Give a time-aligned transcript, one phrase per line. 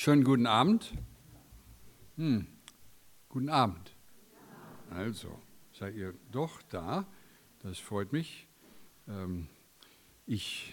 [0.00, 0.92] Schönen guten Abend.
[2.18, 2.46] Hm.
[3.28, 3.96] Guten Abend.
[4.90, 5.36] Also,
[5.72, 7.04] seid ihr doch da?
[7.64, 8.46] Das freut mich.
[9.08, 9.48] Ähm,
[10.24, 10.72] ich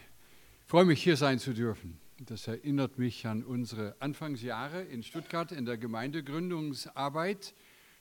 [0.67, 1.97] freue mich, hier sein zu dürfen.
[2.19, 7.55] Das erinnert mich an unsere Anfangsjahre in Stuttgart in der Gemeindegründungsarbeit.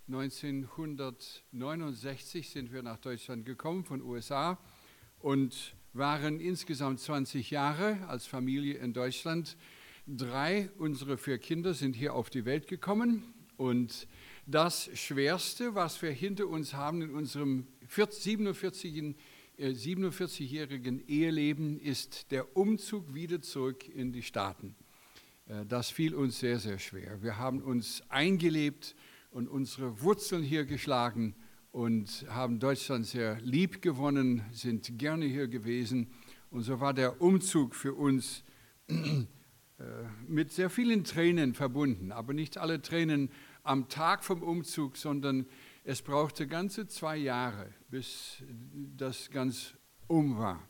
[0.08, 4.58] 1969 sind wir nach Deutschland gekommen von USA
[5.20, 9.56] und waren insgesamt 20 Jahre als Familie in Deutschland
[10.06, 13.22] Drei unserer vier Kinder sind hier auf die Welt gekommen
[13.56, 14.06] und
[14.44, 19.16] das Schwerste, was wir hinter uns haben in unserem 47-jährigen
[19.56, 24.74] 47 äh, Eheleben, ist der Umzug wieder zurück in die Staaten.
[25.46, 27.22] Äh, das fiel uns sehr, sehr schwer.
[27.22, 28.94] Wir haben uns eingelebt
[29.30, 31.34] und unsere Wurzeln hier geschlagen
[31.72, 36.10] und haben Deutschland sehr lieb gewonnen, sind gerne hier gewesen.
[36.50, 38.44] Und so war der Umzug für uns
[40.26, 43.30] mit sehr vielen Tränen verbunden, aber nicht alle Tränen
[43.62, 45.46] am Tag vom Umzug, sondern
[45.84, 48.42] es brauchte ganze zwei Jahre, bis
[48.96, 49.74] das ganz
[50.06, 50.66] um war.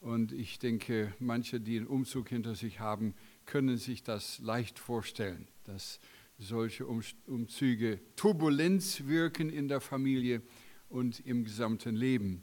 [0.00, 5.46] Und ich denke, manche, die einen Umzug hinter sich haben, können sich das leicht vorstellen,
[5.64, 6.00] dass
[6.38, 10.42] solche Umzüge Turbulenz wirken in der Familie
[10.88, 12.42] und im gesamten Leben.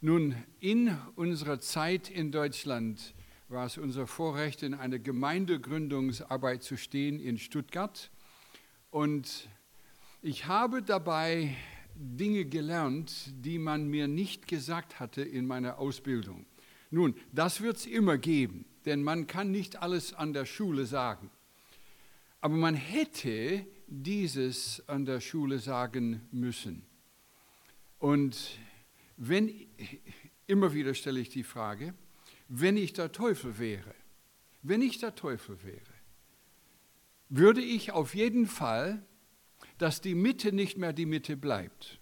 [0.00, 3.14] Nun, in unserer Zeit in Deutschland
[3.54, 8.10] war es unser Vorrecht, in einer Gemeindegründungsarbeit zu stehen in Stuttgart.
[8.90, 9.48] Und
[10.22, 11.56] ich habe dabei
[11.94, 16.46] Dinge gelernt, die man mir nicht gesagt hatte in meiner Ausbildung.
[16.90, 21.30] Nun, das wird es immer geben, denn man kann nicht alles an der Schule sagen.
[22.40, 26.84] Aber man hätte dieses an der Schule sagen müssen.
[28.00, 28.58] Und
[29.16, 29.48] wenn,
[30.48, 31.94] immer wieder stelle ich die Frage,
[32.60, 33.94] wenn ich der Teufel wäre,
[34.62, 35.80] wenn ich der Teufel wäre,
[37.28, 39.04] würde ich auf jeden Fall,
[39.78, 41.98] dass die Mitte nicht mehr die Mitte bleibt.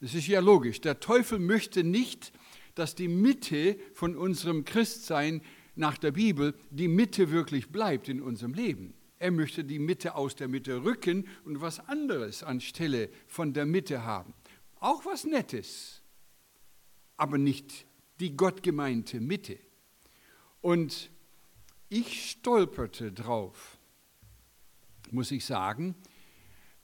[0.00, 0.82] Das ist ja logisch.
[0.82, 2.32] Der Teufel möchte nicht,
[2.74, 5.40] dass die Mitte von unserem Christsein
[5.74, 8.92] nach der Bibel die Mitte wirklich bleibt in unserem Leben.
[9.18, 14.04] Er möchte die Mitte aus der Mitte rücken und was anderes anstelle von der Mitte
[14.04, 14.34] haben.
[14.80, 16.02] Auch was Nettes,
[17.16, 17.86] aber nicht
[18.20, 19.58] die gottgemeinte Mitte.
[20.60, 21.10] Und
[21.88, 23.78] ich stolperte drauf,
[25.10, 25.94] muss ich sagen,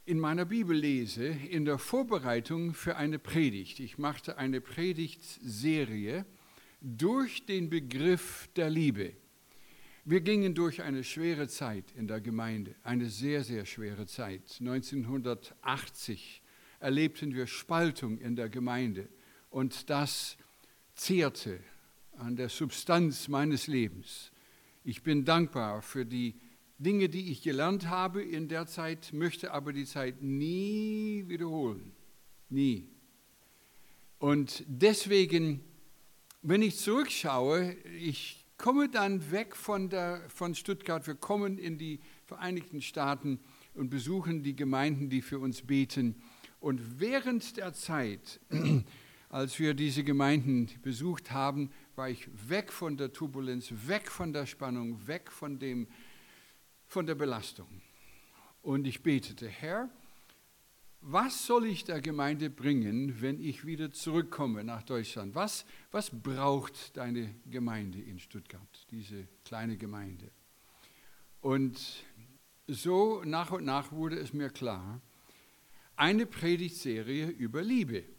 [0.07, 3.81] in meiner Bibellese, in der Vorbereitung für eine Predigt.
[3.81, 6.25] Ich machte eine Predigtserie
[6.81, 9.13] durch den Begriff der Liebe.
[10.05, 14.59] Wir gingen durch eine schwere Zeit in der Gemeinde, eine sehr, sehr schwere Zeit.
[14.61, 16.43] 1980
[16.79, 19.09] erlebten wir Spaltung in der Gemeinde
[19.51, 20.37] und das
[20.97, 21.61] zehrte
[22.19, 24.33] an der Substanz meines Lebens.
[24.83, 26.35] Ich bin dankbar für die
[26.79, 31.93] Dinge, die ich gelernt habe in der Zeit, möchte aber die Zeit nie wiederholen.
[32.49, 32.89] Nie.
[34.19, 35.61] Und deswegen,
[36.43, 42.01] wenn ich zurückschaue, ich komme dann weg von, der, von Stuttgart, wir kommen in die
[42.25, 43.41] Vereinigten Staaten
[43.75, 46.17] und besuchen die Gemeinden, die für uns beten.
[46.61, 48.41] Und während der Zeit
[49.29, 54.47] als wir diese Gemeinden besucht haben, war ich weg von der Turbulenz, weg von der
[54.47, 55.89] Spannung, weg von, dem,
[56.87, 57.69] von der Belastung.
[58.63, 59.89] Und ich betete, Herr,
[61.01, 65.35] was soll ich der Gemeinde bringen, wenn ich wieder zurückkomme nach Deutschland?
[65.35, 70.31] Was, was braucht deine Gemeinde in Stuttgart, diese kleine Gemeinde?
[71.41, 72.05] Und
[72.67, 75.01] so nach und nach wurde es mir klar,
[75.95, 78.16] eine Predigtserie über Liebe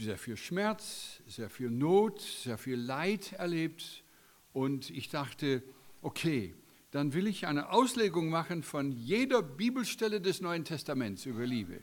[0.00, 4.04] sehr viel Schmerz, sehr viel Not, sehr viel Leid erlebt.
[4.52, 5.62] Und ich dachte,
[6.02, 6.54] okay,
[6.90, 11.82] dann will ich eine Auslegung machen von jeder Bibelstelle des Neuen Testaments über Liebe.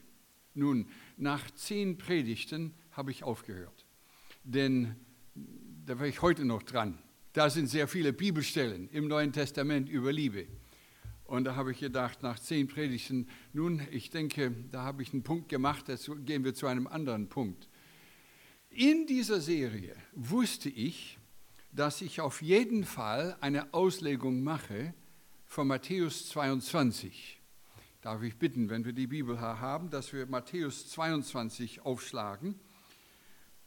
[0.53, 3.85] Nun, nach zehn Predigten habe ich aufgehört,
[4.43, 4.95] denn
[5.85, 6.97] da wäre ich heute noch dran.
[7.33, 10.47] Da sind sehr viele Bibelstellen im Neuen Testament über Liebe.
[11.25, 15.23] Und da habe ich gedacht, nach zehn Predigten, nun, ich denke, da habe ich einen
[15.23, 17.69] Punkt gemacht, jetzt gehen wir zu einem anderen Punkt.
[18.79, 21.17] In dieser Serie wusste ich,
[21.71, 24.93] dass ich auf jeden Fall eine Auslegung mache
[25.47, 27.41] von Matthäus 22.
[28.03, 32.59] Darf ich bitten, wenn wir die Bibel haben, dass wir Matthäus 22 aufschlagen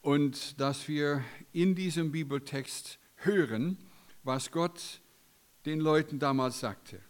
[0.00, 3.78] und dass wir in diesem Bibeltext hören,
[4.22, 5.00] was Gott
[5.66, 7.00] den Leuten damals sagte.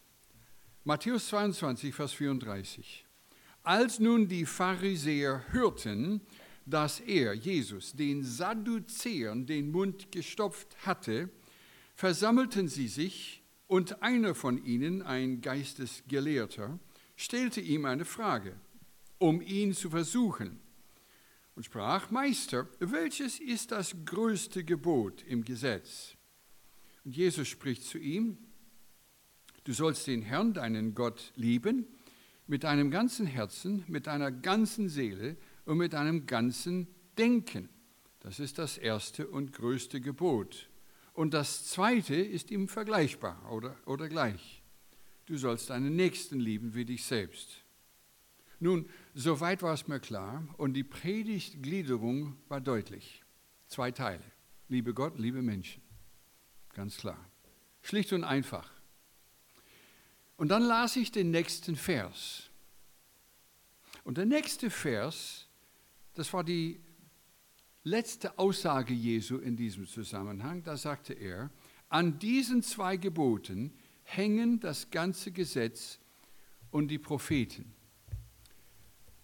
[0.85, 3.05] Matthäus 22, Vers 34.
[3.62, 6.23] Als nun die Pharisäer hörten,
[6.71, 11.29] dass er, Jesus, den Sadduzäern den Mund gestopft hatte,
[11.95, 16.81] versammelten sie sich Und einer von ihnen, ein Geistesgelehrter,
[17.15, 18.57] stellte ihm eine Frage,
[19.19, 20.59] um ihn zu versuchen,
[21.55, 26.17] und sprach, Meister, welches ist das größte Gebot im Gesetz?
[27.05, 28.39] Und Jesus spricht zu ihm,
[29.65, 31.87] du sollst den Herrn, deinen Gott, lieben,
[32.47, 35.37] mit deinem ganzen Herzen, mit deiner ganzen Seele
[35.71, 37.69] und mit deinem ganzen Denken.
[38.19, 40.69] Das ist das erste und größte Gebot.
[41.13, 44.65] Und das zweite ist ihm vergleichbar oder, oder gleich.
[45.27, 47.63] Du sollst deinen Nächsten lieben wie dich selbst.
[48.59, 53.23] Nun, soweit war es mir klar und die Predigtgliederung war deutlich.
[53.69, 54.25] Zwei Teile.
[54.69, 55.83] Liebe Gott, liebe Menschen.
[56.75, 57.31] Ganz klar.
[57.83, 58.69] Schlicht und einfach.
[60.37, 62.51] Und dann las ich den nächsten Vers.
[64.03, 65.47] Und der nächste Vers,
[66.15, 66.81] das war die
[67.83, 70.62] letzte Aussage Jesu in diesem Zusammenhang.
[70.62, 71.51] Da sagte er,
[71.89, 73.73] an diesen zwei Geboten
[74.05, 75.99] hängen das ganze Gesetz
[76.71, 77.73] und die Propheten.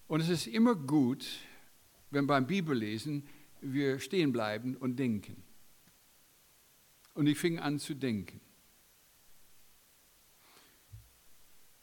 [0.07, 1.25] Und es ist immer gut,
[2.11, 3.27] wenn beim Bibellesen
[3.61, 5.43] wir stehen bleiben und denken.
[7.13, 8.39] Und ich fing an zu denken.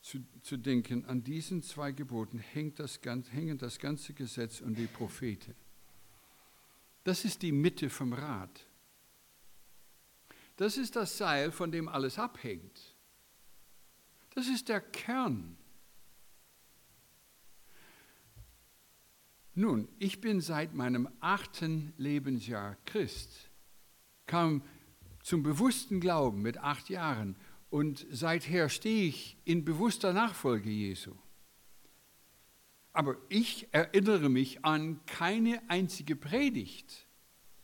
[0.05, 4.87] Zu, zu denken, an diesen zwei Geboten hängt das, hängen das ganze Gesetz und die
[4.87, 5.55] Propheten.
[7.05, 8.67] Das ist die Mitte vom Rad.
[10.57, 12.95] Das ist das Seil, von dem alles abhängt.
[14.35, 15.57] Das ist der Kern.
[19.55, 23.49] Nun, ich bin seit meinem achten Lebensjahr Christ,
[24.27, 24.63] kam
[25.23, 27.37] zum bewussten Glauben mit acht Jahren
[27.75, 31.11] und seither stehe ich in bewusster Nachfolge Jesu.
[32.93, 37.09] Aber ich erinnere mich an keine einzige Predigt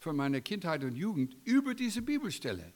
[0.00, 2.72] von meiner Kindheit und Jugend über diese Bibelstelle,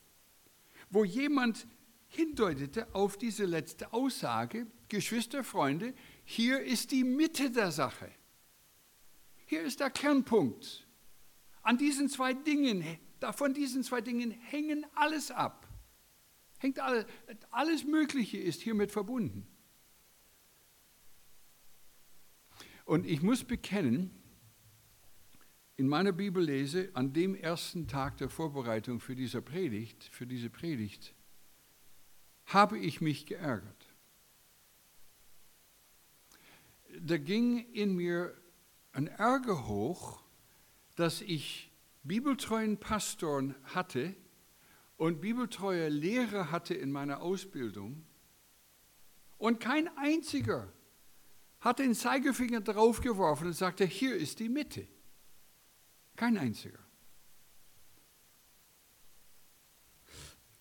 [0.91, 1.67] wo jemand
[2.07, 5.93] hindeutete auf diese letzte Aussage, Geschwister, Freunde,
[6.25, 8.13] hier ist die Mitte der Sache.
[9.47, 10.87] Hier ist der Kernpunkt.
[11.63, 12.85] An diesen zwei Dingen,
[13.33, 15.64] von diesen zwei Dingen hängen alles ab.
[16.65, 17.05] Hängt alles,
[17.51, 19.47] alles Mögliche ist hiermit verbunden.
[22.87, 24.11] Und ich muss bekennen,
[25.77, 31.15] in meiner Bibellese an dem ersten Tag der Vorbereitung für diese Predigt, für diese Predigt,
[32.47, 33.95] habe ich mich geärgert.
[36.99, 38.35] Da ging in mir
[38.93, 40.23] ein Ärger hoch,
[40.97, 41.71] dass ich
[42.05, 44.17] bibeltreuen Pastoren hatte,
[45.05, 48.07] und bibeltreue Lehrer hatte in meiner Ausbildung
[49.37, 50.73] und kein einziger
[51.61, 54.89] hat den Zeigefinger draufgeworfen und sagte, hier ist die Mitte.
[56.17, 56.79] Kein einziger.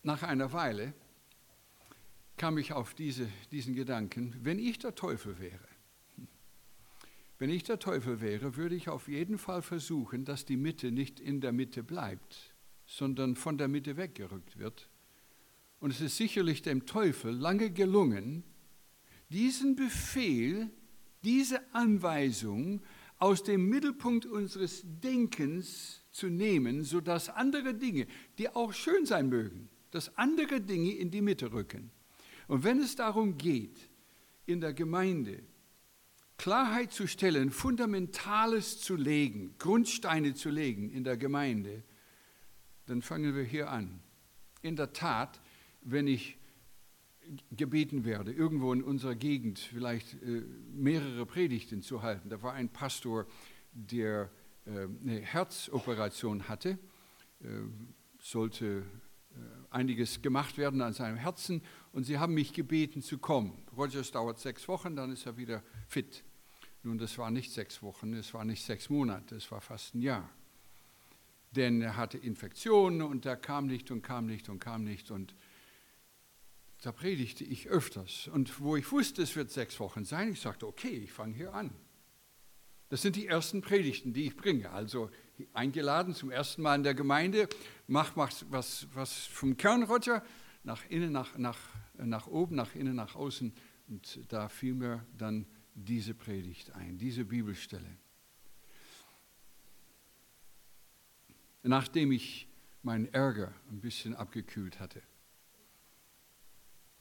[0.01, 0.93] Nach einer Weile
[2.35, 5.69] kam ich auf diese, diesen Gedanken, wenn ich der Teufel wäre,
[7.39, 11.21] wenn ich der Teufel wäre, würde ich auf jeden Fall versuchen, dass die Mitte nicht
[11.21, 12.52] in der Mitte bleibt,
[12.85, 14.89] sondern von der Mitte weggerückt wird.
[15.79, 18.43] Und es ist sicherlich dem Teufel lange gelungen,
[19.29, 20.69] diesen Befehl,
[21.23, 22.81] diese Anweisung
[23.17, 28.07] aus dem Mittelpunkt unseres Denkens zu nehmen, sodass andere Dinge,
[28.37, 31.91] die auch schön sein mögen, dass andere Dinge in die Mitte rücken.
[32.47, 33.89] Und wenn es darum geht,
[34.45, 35.41] in der Gemeinde
[36.37, 41.83] Klarheit zu stellen, Fundamentales zu legen, Grundsteine zu legen in der Gemeinde,
[42.85, 44.01] dann fangen wir hier an.
[44.61, 45.41] In der Tat,
[45.81, 46.37] wenn ich
[47.51, 52.29] gebeten werde, irgendwo in unserer Gegend vielleicht äh, mehrere Predigten zu halten.
[52.29, 53.25] Da war ein Pastor,
[53.71, 54.29] der
[54.65, 56.77] äh, eine Herzoperation hatte,
[57.41, 57.47] äh,
[58.19, 58.83] sollte
[59.71, 63.63] einiges gemacht werden an seinem Herzen und sie haben mich gebeten zu kommen.
[63.75, 66.23] Rogers dauert sechs Wochen, dann ist er wieder fit.
[66.83, 70.01] Nun, das war nicht sechs Wochen, es war nicht sechs Monate, es war fast ein
[70.01, 70.29] Jahr
[71.55, 75.35] denn er hatte Infektionen und er kam nicht und kam nicht und kam nicht und
[76.81, 78.27] da predigte ich öfters.
[78.27, 81.53] Und wo ich wusste, es wird sechs Wochen sein, ich sagte, okay, ich fange hier
[81.53, 81.71] an.
[82.89, 84.69] Das sind die ersten Predigten, die ich bringe.
[84.69, 85.09] Also
[85.53, 87.47] eingeladen zum ersten Mal in der Gemeinde,
[87.87, 90.23] mach, mach was, was vom Kern, Roger,
[90.63, 91.57] nach innen, nach, nach,
[91.97, 93.53] nach oben, nach innen, nach außen.
[93.87, 97.97] Und da fiel mir dann diese Predigt ein, diese Bibelstelle.
[101.63, 102.47] Nachdem ich
[102.81, 105.01] meinen Ärger ein bisschen abgekühlt hatte.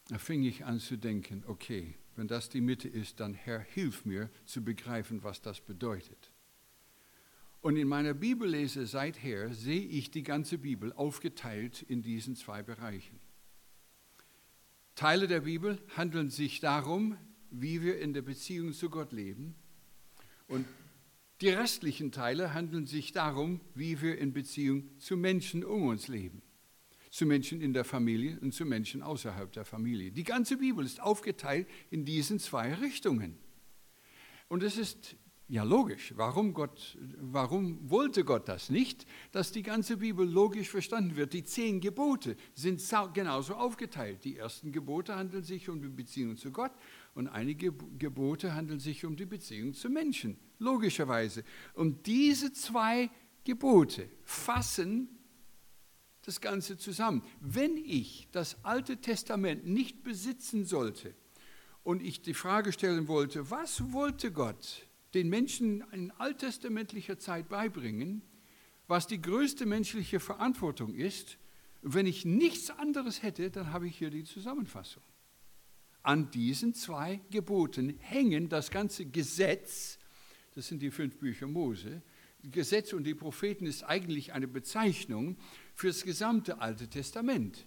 [0.09, 4.05] Da fing ich an zu denken, okay, wenn das die Mitte ist, dann Herr, hilf
[4.05, 6.31] mir zu begreifen, was das bedeutet.
[7.61, 13.21] Und in meiner Bibellese seither sehe ich die ganze Bibel aufgeteilt in diesen zwei Bereichen.
[14.95, 17.17] Teile der Bibel handeln sich darum,
[17.51, 19.55] wie wir in der Beziehung zu Gott leben.
[20.49, 20.67] Und
[21.43, 26.41] die restlichen Teile handeln sich darum, wie wir in Beziehung zu Menschen um uns leben.
[27.11, 30.13] Zu Menschen in der Familie und zu Menschen außerhalb der Familie.
[30.13, 33.37] Die ganze Bibel ist aufgeteilt in diesen zwei Richtungen.
[34.49, 35.17] Und es ist
[35.53, 36.15] ja, logisch.
[36.17, 39.05] Warum, Gott, warum wollte Gott das nicht?
[39.33, 41.35] Dass die ganze Bibel logisch verstanden wird.
[41.35, 42.83] Die zehn Gebote sind
[43.13, 44.25] genauso aufgeteilt.
[44.25, 46.73] Die ersten Gebote handeln sich um die Beziehung zu Gott
[47.15, 50.39] und einige Gebote handeln sich um die Beziehung zu Menschen.
[50.63, 51.45] Logischerweise.
[51.75, 53.11] Und diese zwei
[53.45, 55.09] Gebote fassen
[56.23, 57.23] das Ganze zusammen.
[57.41, 61.15] Wenn ich das Alte Testament nicht besitzen sollte
[61.83, 64.87] und ich die Frage stellen wollte, was wollte Gott?
[65.15, 68.23] den Menschen in alttestamentlicher Zeit beibringen,
[68.87, 71.39] was die größte menschliche Verantwortung ist.
[71.83, 75.03] Wenn ich nichts anderes hätte, dann habe ich hier die Zusammenfassung.
[76.03, 79.99] An diesen zwei Geboten hängen das ganze Gesetz,
[80.55, 82.03] das sind die fünf Bücher Mose.
[82.43, 85.37] Gesetz und die Propheten ist eigentlich eine Bezeichnung
[85.75, 87.67] für das gesamte Alte Testament.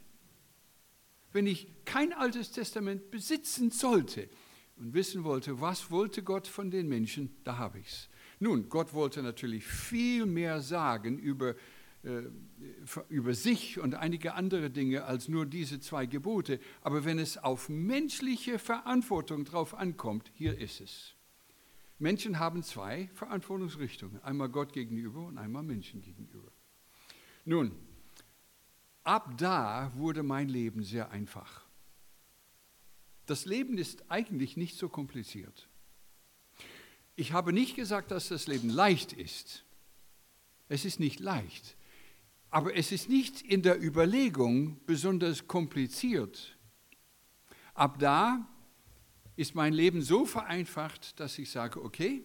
[1.32, 4.30] Wenn ich kein Altes Testament besitzen sollte,
[4.78, 8.10] und wissen wollte, was wollte Gott von den Menschen, da habe ich es.
[8.40, 11.56] Nun, Gott wollte natürlich viel mehr sagen über,
[12.04, 12.24] äh,
[13.08, 16.60] über sich und einige andere Dinge als nur diese zwei Gebote.
[16.82, 21.15] Aber wenn es auf menschliche Verantwortung drauf ankommt, hier ist es.
[21.98, 26.52] Menschen haben zwei Verantwortungsrichtungen, einmal Gott gegenüber und einmal Menschen gegenüber.
[27.46, 27.72] Nun,
[29.04, 31.66] ab da wurde mein Leben sehr einfach.
[33.26, 35.70] Das Leben ist eigentlich nicht so kompliziert.
[37.16, 39.64] Ich habe nicht gesagt, dass das Leben leicht ist.
[40.68, 41.78] Es ist nicht leicht.
[42.50, 46.58] Aber es ist nicht in der Überlegung besonders kompliziert.
[47.74, 48.48] Ab da
[49.36, 52.24] ist mein Leben so vereinfacht, dass ich sage, okay,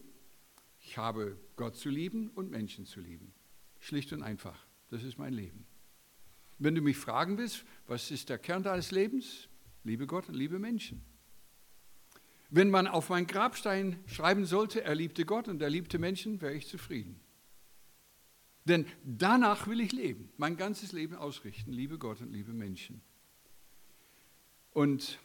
[0.80, 3.32] ich habe Gott zu lieben und Menschen zu lieben.
[3.78, 4.66] Schlicht und einfach.
[4.90, 5.66] Das ist mein Leben.
[6.58, 9.48] Wenn du mich fragen willst, was ist der Kern deines Lebens?
[9.82, 11.02] Liebe Gott und liebe Menschen.
[12.50, 16.54] Wenn man auf meinen Grabstein schreiben sollte, er liebte Gott und er liebte Menschen, wäre
[16.54, 17.20] ich zufrieden.
[18.64, 23.00] Denn danach will ich leben, mein ganzes Leben ausrichten, liebe Gott und liebe Menschen.
[24.72, 25.18] Und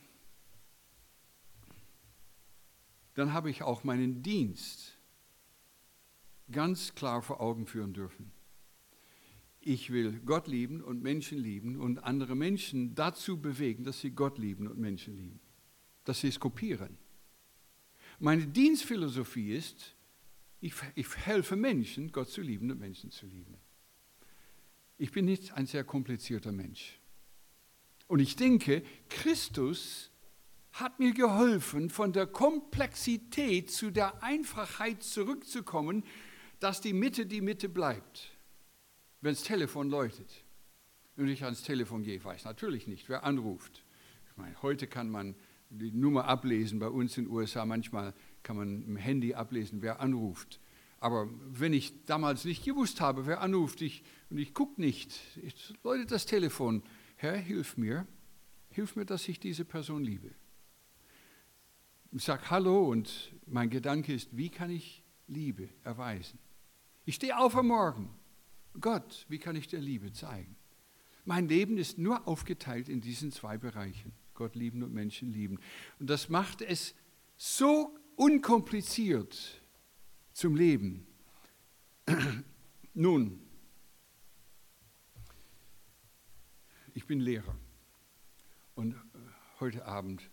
[3.15, 4.98] dann habe ich auch meinen Dienst
[6.51, 8.31] ganz klar vor Augen führen dürfen
[9.65, 14.38] ich will Gott lieben und Menschen lieben und andere Menschen dazu bewegen, dass sie Gott
[14.38, 15.39] lieben und Menschen lieben,
[16.03, 17.00] dass sie es kopieren.
[18.19, 19.95] Meine Dienstphilosophie ist,
[20.62, 23.57] ich, ich helfe Menschen, Gott zu lieben und Menschen zu lieben.
[25.00, 27.00] Ich bin nicht ein sehr komplizierter Mensch.
[28.07, 30.12] Und ich denke, Christus
[30.79, 36.03] hat mir geholfen, von der Komplexität zu der Einfachheit zurückzukommen,
[36.60, 38.36] dass die Mitte die Mitte bleibt
[39.25, 40.44] wenn das Telefon läutet
[41.17, 43.84] und ich ans Telefon gehe, weiß natürlich nicht, wer anruft.
[44.29, 45.36] Ich meine, heute kann man
[45.72, 48.13] die Nummer ablesen, bei uns in den USA manchmal
[48.44, 50.60] kann man im Handy ablesen, wer anruft.
[51.00, 55.74] Aber wenn ich damals nicht gewusst habe, wer anruft, ich, und ich gucke nicht, ich
[55.84, 56.84] läutet das Telefon,
[57.15, 58.05] Herr, hilf mir,
[58.70, 60.36] hilf mir, dass ich diese Person liebe.
[62.15, 66.39] Ich sage Hallo und mein Gedanke ist, wie kann ich Liebe erweisen?
[67.03, 68.10] Ich stehe auf am Morgen
[68.79, 70.55] Gott, wie kann ich dir Liebe zeigen?
[71.25, 75.60] Mein Leben ist nur aufgeteilt in diesen zwei Bereichen, Gott lieben und Menschen lieben.
[76.00, 76.95] Und das macht es
[77.36, 79.62] so unkompliziert
[80.31, 81.05] zum Leben.
[82.93, 83.41] Nun,
[86.93, 87.57] ich bin Lehrer
[88.75, 88.98] und äh,
[89.60, 90.29] heute Abend,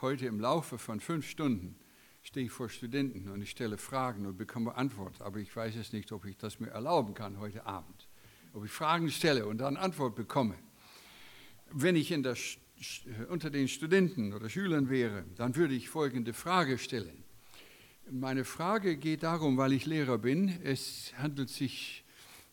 [0.00, 1.76] heute im Laufe von fünf Stunden
[2.22, 5.92] stehe ich vor Studenten und ich stelle Fragen und bekomme Antwort, aber ich weiß es
[5.92, 8.08] nicht, ob ich das mir erlauben kann heute Abend.
[8.52, 10.54] Ob ich Fragen stelle und dann Antwort bekomme.
[11.70, 12.36] Wenn ich der,
[13.28, 17.24] unter den Studenten oder Schülern wäre, dann würde ich folgende Frage stellen.
[18.10, 22.04] Meine Frage geht darum, weil ich Lehrer bin, es handelt sich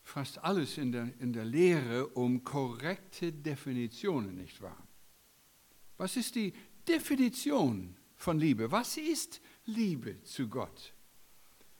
[0.03, 4.87] fast alles in der, in der Lehre um korrekte Definitionen, nicht wahr?
[5.97, 6.53] Was ist die
[6.89, 8.71] Definition von Liebe?
[8.71, 10.93] Was ist Liebe zu Gott.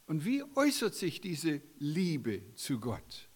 [0.06, 3.28] Und wie äußert sich diese Liebe zu Gott?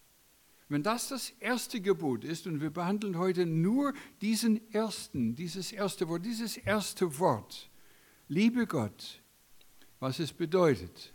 [0.70, 6.08] Wenn das das erste Gebot ist und wir behandeln heute nur diesen ersten, dieses erste
[6.08, 7.70] Wort, dieses erste Wort,
[8.28, 9.22] liebe Gott,
[10.00, 11.14] was es bedeutet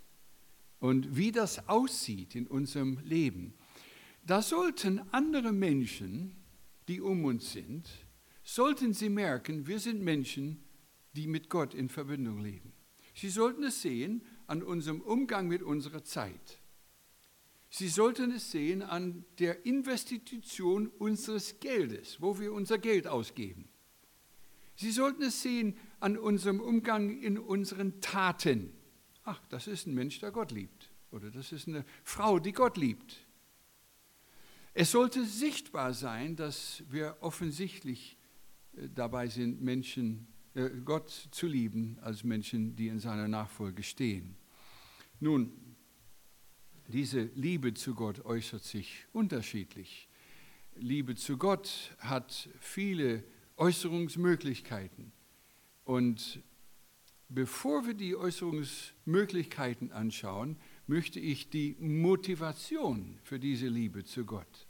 [0.78, 3.54] und wie das aussieht in unserem Leben,
[4.24, 6.36] da sollten andere Menschen,
[6.86, 7.88] die um uns sind,
[8.54, 10.64] sollten sie merken, wir sind Menschen,
[11.12, 12.72] die mit Gott in Verbindung leben.
[13.14, 16.58] Sie sollten es sehen an unserem Umgang mit unserer Zeit.
[17.68, 23.68] Sie sollten es sehen an der Investition unseres Geldes, wo wir unser Geld ausgeben.
[24.76, 28.72] Sie sollten es sehen an unserem Umgang in unseren Taten.
[29.24, 30.90] Ach, das ist ein Mensch, der Gott liebt.
[31.10, 33.26] Oder das ist eine Frau, die Gott liebt.
[34.72, 38.17] Es sollte sichtbar sein, dass wir offensichtlich
[38.94, 44.36] dabei sind, Menschen, äh, Gott zu lieben als Menschen, die in seiner Nachfolge stehen.
[45.20, 45.52] Nun,
[46.88, 50.08] diese Liebe zu Gott äußert sich unterschiedlich.
[50.76, 53.24] Liebe zu Gott hat viele
[53.56, 55.12] Äußerungsmöglichkeiten.
[55.84, 56.42] Und
[57.28, 60.56] bevor wir die Äußerungsmöglichkeiten anschauen,
[60.86, 64.66] möchte ich die Motivation für diese Liebe zu Gott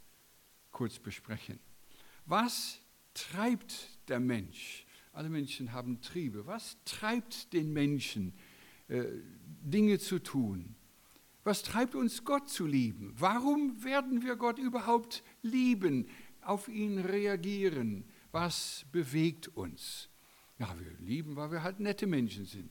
[0.72, 1.58] kurz besprechen.
[2.24, 2.80] Was
[3.18, 4.86] treibt der Mensch?
[5.12, 6.46] Alle Menschen haben Triebe.
[6.46, 8.34] Was treibt den Menschen,
[8.88, 9.04] äh,
[9.62, 10.76] Dinge zu tun?
[11.44, 13.14] Was treibt uns, Gott zu lieben?
[13.16, 16.08] Warum werden wir Gott überhaupt lieben,
[16.42, 18.04] auf ihn reagieren?
[18.32, 20.08] Was bewegt uns?
[20.58, 22.70] Ja, wir lieben, weil wir halt nette Menschen sind.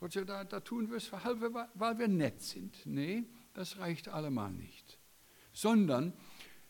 [0.00, 2.86] Gott sagt, da, da tun wir es, weil wir nett sind.
[2.86, 4.98] Nee, das reicht allemal nicht.
[5.52, 6.12] Sondern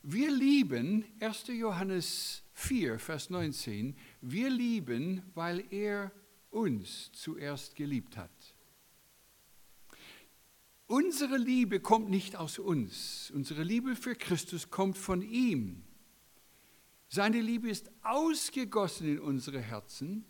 [0.02, 1.48] wir lieben, 1.
[1.48, 6.10] Johannes 4, Vers 19, wir lieben, weil er
[6.50, 8.32] uns zuerst geliebt hat.
[10.88, 13.30] Unsere Liebe kommt nicht aus uns.
[13.32, 15.84] Unsere Liebe für Christus kommt von ihm.
[17.08, 20.24] Seine Liebe ist ausgegossen in unsere Herzen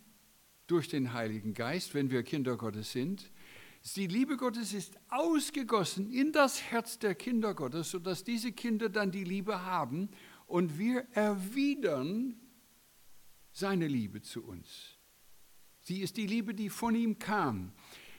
[0.67, 3.31] durch den Heiligen Geist, wenn wir Kinder Gottes sind.
[3.95, 9.09] Die Liebe Gottes ist ausgegossen in das Herz der Kinder Gottes, sodass diese Kinder dann
[9.09, 10.09] die Liebe haben
[10.49, 12.35] und wir erwidern
[13.51, 14.97] seine Liebe zu uns.
[15.81, 17.71] Sie ist die Liebe, die von ihm kam.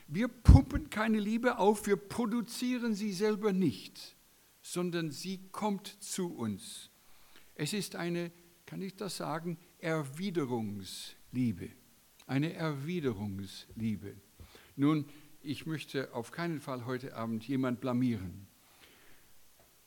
[0.07, 4.17] Wir pumpen keine Liebe auf, wir produzieren sie selber nicht,
[4.63, 6.91] sondern sie kommt zu uns.
[7.55, 8.31] Es ist eine,
[8.65, 11.71] kann ich das sagen, Erwiderungsliebe.
[12.27, 14.15] Eine Erwiderungsliebe.
[14.77, 15.05] Nun,
[15.43, 18.47] ich möchte auf keinen Fall heute Abend jemand blamieren.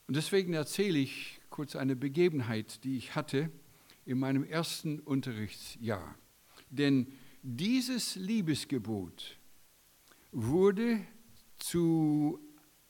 [0.08, 3.50] Und deswegen erzähle ich kurz eine Begebenheit, die ich hatte
[4.06, 6.16] in meinem ersten Unterrichtsjahr.
[6.70, 7.08] Denn
[7.42, 9.38] dieses Liebesgebot,
[10.34, 11.00] wurde
[11.58, 12.40] zu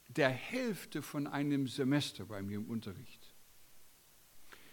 [0.08, 3.34] der Hälfte von einem Semester bei mir im Unterricht.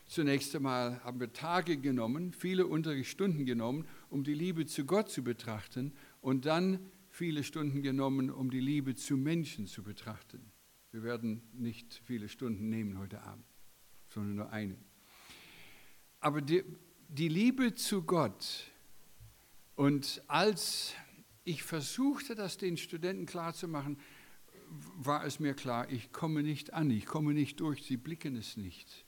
[0.07, 5.23] Zunächst einmal haben wir Tage genommen, viele Unterrichtsstunden genommen, um die Liebe zu Gott zu
[5.23, 10.53] betrachten und dann viele Stunden genommen, um die Liebe zu Menschen zu betrachten.
[10.93, 13.45] Wir werden nicht viele Stunden nehmen heute Abend,
[14.11, 14.77] sondern nur eine.
[16.21, 16.65] Aber die,
[17.09, 18.71] die Liebe zu Gott
[19.75, 20.95] und als
[21.45, 23.99] ich versuchte das den Studenten klarzumachen,
[24.97, 28.57] war es mir klar, ich komme nicht an, ich komme nicht durch, sie blicken es
[28.57, 29.07] nicht.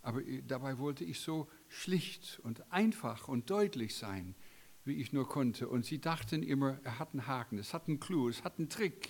[0.00, 4.36] Aber dabei wollte ich so schlicht und einfach und deutlich sein,
[4.84, 5.68] wie ich nur konnte.
[5.68, 8.68] Und sie dachten immer, er hat einen Haken, es hat einen Clou, es hat einen
[8.68, 9.08] Trick.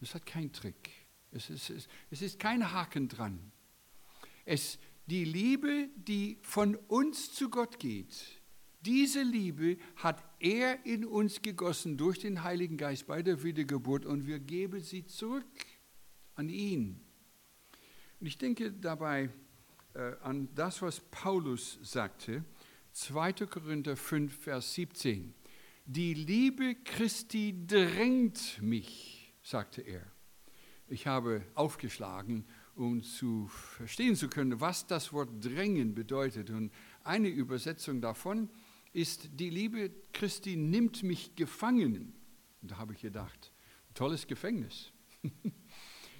[0.00, 0.90] Es hat keinen Trick.
[1.30, 3.52] Es ist, es, es ist kein Haken dran.
[4.46, 8.40] Es, die Liebe, die von uns zu Gott geht,
[8.80, 14.26] diese Liebe hat er in uns gegossen durch den Heiligen Geist bei der Wiedergeburt und
[14.26, 15.44] wir geben sie zurück
[16.36, 17.00] an ihn.
[18.20, 19.28] Und ich denke dabei
[19.94, 22.44] äh, an das, was Paulus sagte,
[22.92, 23.32] 2.
[23.32, 25.34] Korinther 5, Vers 17.
[25.84, 30.02] Die Liebe Christi drängt mich, sagte er.
[30.88, 36.50] Ich habe aufgeschlagen, um zu verstehen zu können, was das Wort drängen bedeutet.
[36.50, 36.70] Und
[37.04, 38.50] eine Übersetzung davon
[38.92, 42.14] ist, die Liebe Christi nimmt mich gefangen.
[42.62, 43.52] Und da habe ich gedacht,
[43.94, 44.92] tolles Gefängnis.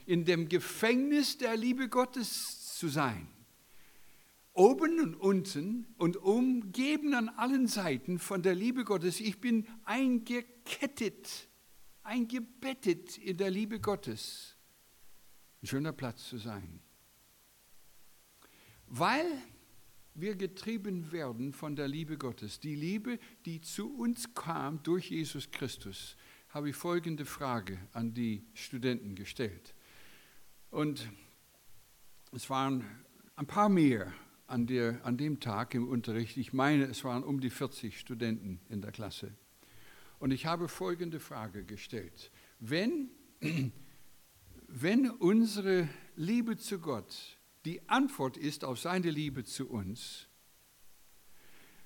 [0.07, 3.29] In dem Gefängnis der Liebe Gottes zu sein.
[4.53, 9.21] Oben und unten und umgeben an allen Seiten von der Liebe Gottes.
[9.21, 11.49] Ich bin eingekettet,
[12.03, 14.56] eingebettet in der Liebe Gottes.
[15.67, 16.79] Ein schöner Platz zu sein.
[18.87, 19.27] Weil
[20.15, 25.51] wir getrieben werden von der Liebe Gottes, die Liebe, die zu uns kam durch Jesus
[25.51, 26.17] Christus,
[26.51, 29.75] habe ich folgende Frage an die Studenten gestellt.
[30.71, 31.11] Und
[32.31, 32.85] es waren
[33.35, 34.13] ein paar mehr
[34.47, 36.37] an, der, an dem Tag im Unterricht.
[36.37, 39.35] Ich meine, es waren um die 40 Studenten in der Klasse.
[40.21, 42.31] Und ich habe folgende Frage gestellt.
[42.61, 43.11] Wenn,
[44.69, 50.29] wenn unsere Liebe zu Gott die Antwort ist auf seine Liebe zu uns,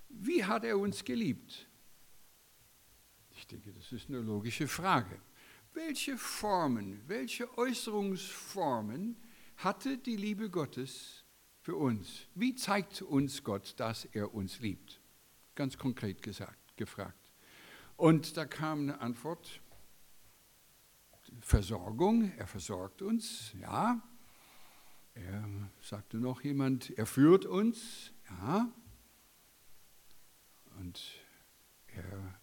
[0.09, 1.69] wie hat er uns geliebt?
[3.31, 5.21] Ich denke, das ist eine logische Frage.
[5.73, 9.17] Welche Formen, welche Äußerungsformen
[9.57, 11.25] hatte die Liebe Gottes
[11.63, 12.27] für uns?
[12.35, 15.01] Wie zeigt uns Gott, dass er uns liebt?
[15.55, 17.33] Ganz konkret gesagt, gefragt.
[17.97, 19.61] Und da kam eine Antwort,
[21.51, 24.01] Versorgung, er versorgt uns, ja.
[25.15, 25.49] Er
[25.83, 28.73] sagte noch jemand, er führt uns, ja.
[30.79, 31.03] Und
[31.89, 32.41] er,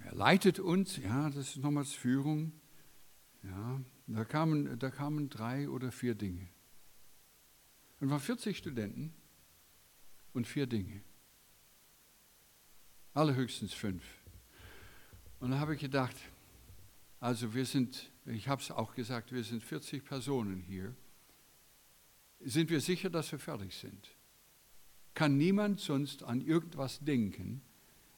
[0.00, 2.52] er leitet uns, ja, das ist nochmals Führung.
[3.42, 6.50] Ja, da kamen, da kamen drei oder vier Dinge.
[7.98, 9.14] Und waren 40 Studenten
[10.34, 11.00] und vier Dinge.
[13.14, 14.04] Allerhöchstens fünf.
[15.40, 16.16] Und da habe ich gedacht,
[17.20, 20.94] also wir sind, ich habe es auch gesagt, wir sind 40 Personen hier.
[22.40, 24.10] Sind wir sicher, dass wir fertig sind?
[25.14, 27.62] Kann niemand sonst an irgendwas denken,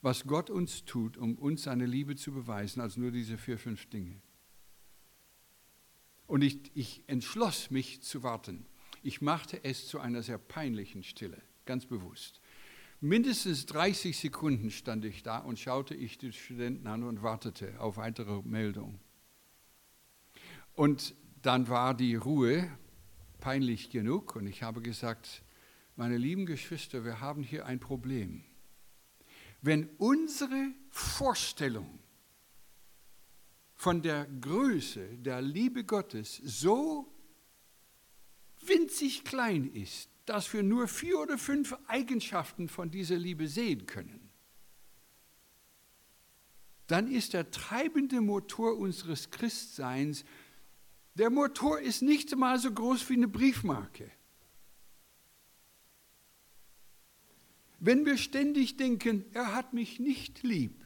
[0.02, 3.87] was Gott uns tut, um uns seine Liebe zu beweisen, als nur diese vier, fünf
[3.87, 4.20] Dinge?
[6.26, 8.66] Und ich, ich entschloss mich zu warten.
[9.02, 12.40] Ich machte es zu einer sehr peinlichen Stille, ganz bewusst.
[13.00, 17.96] Mindestens 30 Sekunden stand ich da und schaute ich die Studenten an und wartete auf
[17.96, 18.98] weitere Meldung.
[20.74, 22.68] Und dann war die Ruhe
[23.38, 25.44] peinlich genug und ich habe gesagt,
[25.94, 28.42] meine lieben Geschwister, wir haben hier ein Problem.
[29.62, 32.00] Wenn unsere Vorstellung
[33.74, 37.12] von der Größe der Liebe Gottes so
[38.61, 44.30] winzig klein ist, dass wir nur vier oder fünf Eigenschaften von dieser Liebe sehen können,
[46.88, 50.24] dann ist der treibende Motor unseres Christseins,
[51.14, 54.10] der Motor ist nicht mal so groß wie eine Briefmarke.
[57.80, 60.84] Wenn wir ständig denken, er hat mich nicht lieb,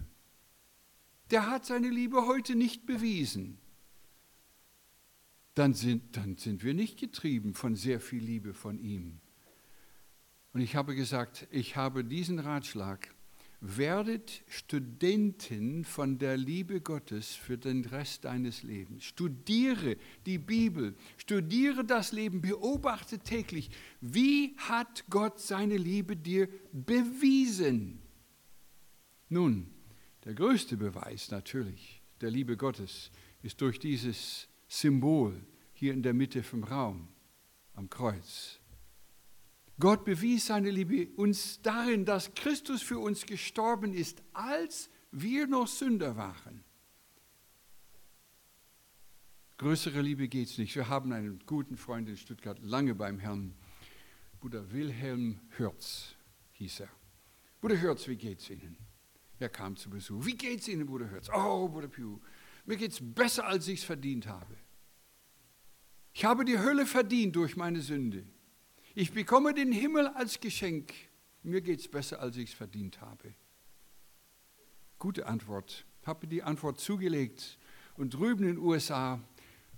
[1.31, 3.59] der hat seine Liebe heute nicht bewiesen,
[5.55, 9.22] dann sind, dann sind wir nicht getrieben von sehr viel Liebe von ihm.
[10.53, 13.15] Und ich habe gesagt, ich habe diesen Ratschlag,
[13.61, 19.05] werdet Studenten von der Liebe Gottes für den Rest deines Lebens.
[19.05, 28.03] Studiere die Bibel, studiere das Leben, beobachte täglich, wie hat Gott seine Liebe dir bewiesen.
[29.29, 29.71] Nun,
[30.25, 33.11] der größte Beweis natürlich der Liebe Gottes
[33.43, 35.41] ist durch dieses Symbol
[35.73, 37.09] hier in der Mitte vom Raum
[37.75, 38.61] am Kreuz.
[39.79, 45.67] Gott bewies seine Liebe uns darin, dass Christus für uns gestorben ist, als wir noch
[45.67, 46.65] Sünder waren.
[49.59, 50.75] Größere Liebe geht es nicht.
[50.75, 53.55] Wir haben einen guten Freund in Stuttgart, lange beim Herrn,
[54.41, 56.17] Bruder Wilhelm Hürz
[56.55, 56.89] hieß er.
[57.61, 58.77] Bruder Hürz, wie geht's Ihnen?
[59.39, 60.27] Er kam zu Besuch.
[60.27, 61.29] Wie geht's Ihnen, Bruder Hürz?
[61.33, 62.19] Oh, Bruder Pew,
[62.65, 64.57] mir geht's besser, als ich es verdient habe.
[66.13, 68.27] Ich habe die Hölle verdient durch meine Sünde.
[68.95, 70.93] Ich bekomme den Himmel als Geschenk.
[71.43, 73.35] Mir geht es besser, als ich es verdient habe.
[74.99, 75.87] Gute Antwort.
[76.05, 77.59] Habe die Antwort zugelegt.
[77.97, 79.21] Und drüben in den USA,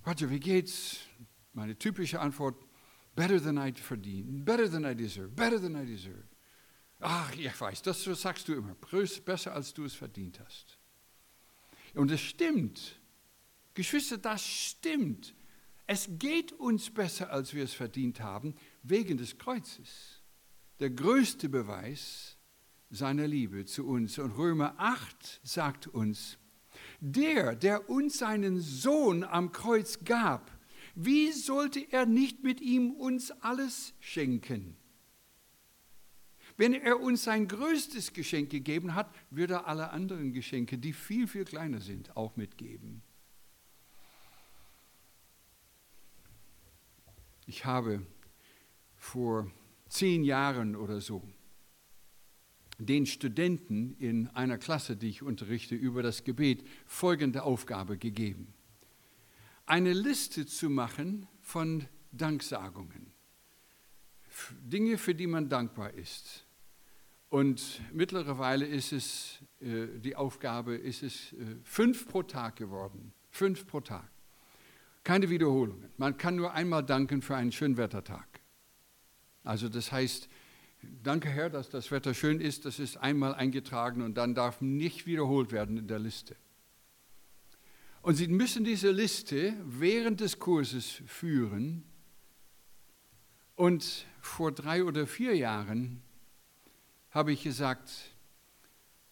[0.07, 0.98] Roger, wie geht's?
[1.53, 2.57] Meine typische Antwort,
[3.14, 6.24] better than I verdient, better than I deserve, better than I deserve.
[6.98, 8.74] Ach, ich weiß, das sagst du immer,
[9.24, 10.79] besser als du es verdient hast.
[11.94, 12.98] Und es stimmt.
[13.74, 15.35] Geschwister, das stimmt.
[15.87, 20.23] Es geht uns besser, als wir es verdient haben, wegen des Kreuzes.
[20.79, 22.37] Der größte Beweis
[22.90, 24.18] seiner Liebe zu uns.
[24.18, 26.38] Und Römer 8 sagt uns,
[27.01, 30.51] der, der uns seinen Sohn am Kreuz gab,
[30.94, 34.77] wie sollte er nicht mit ihm uns alles schenken?
[36.57, 41.27] Wenn er uns sein größtes Geschenk gegeben hat, wird er alle anderen Geschenke, die viel,
[41.27, 43.03] viel kleiner sind, auch mitgeben.
[47.47, 48.07] Ich habe
[49.05, 49.51] vor
[49.88, 51.23] zehn Jahren oder so
[52.79, 58.53] den Studenten in einer Klasse, die ich unterrichte, über das Gebet folgende Aufgabe gegeben.
[59.67, 63.12] Eine Liste zu machen von Danksagungen.
[64.62, 66.45] Dinge, für die man dankbar ist.
[67.29, 73.12] Und mittlerweile ist es, äh, die Aufgabe, ist es äh, fünf pro Tag geworden.
[73.31, 74.11] Fünf pro Tag.
[75.05, 75.90] Keine Wiederholungen.
[75.97, 78.34] Man kann nur einmal danken für einen schönen Wettertag.
[79.45, 80.29] Also das heißt,
[81.03, 85.07] danke Herr, dass das Wetter schön ist, das ist einmal eingetragen und dann darf nicht
[85.07, 86.35] wiederholt werden in der Liste.
[88.03, 91.85] Und Sie müssen diese Liste während des Kurses führen.
[93.57, 96.03] Und vor drei oder vier Jahren
[97.11, 98.15] habe ich gesagt,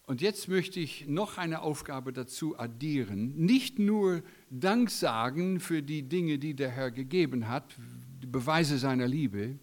[0.05, 3.33] und jetzt möchte ich noch eine Aufgabe dazu addieren.
[3.35, 7.75] Nicht nur Dank sagen für die Dinge, die der Herr gegeben hat,
[8.21, 9.57] die Beweise seiner Liebe.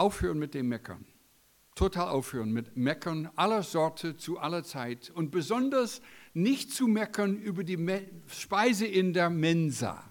[0.00, 1.04] Aufhören mit dem Meckern.
[1.74, 5.10] Total aufhören mit Meckern aller Sorte zu aller Zeit.
[5.10, 6.00] Und besonders
[6.32, 7.78] nicht zu meckern über die
[8.26, 10.02] Speise in der Mensa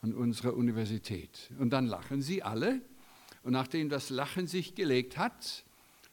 [0.00, 1.52] an unserer Universität.
[1.60, 2.82] Und dann lachen sie alle.
[3.44, 5.64] Und nachdem das Lachen sich gelegt hat,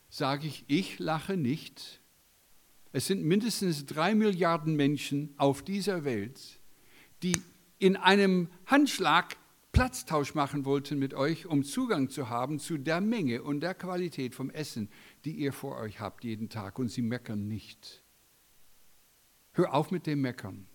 [0.08, 2.02] sage ich, ich lache nicht.
[2.92, 6.60] Es sind mindestens drei Milliarden Menschen auf dieser Welt,
[7.24, 7.42] die
[7.80, 9.38] in einem Handschlag
[9.72, 14.34] Platztausch machen wollten mit euch, um Zugang zu haben zu der Menge und der Qualität
[14.34, 14.90] vom Essen,
[15.26, 16.80] die ihr vor euch habt jeden Tag.
[16.80, 18.04] Und sie meckern nicht.
[19.54, 20.68] Hör auf mit dem Meckern.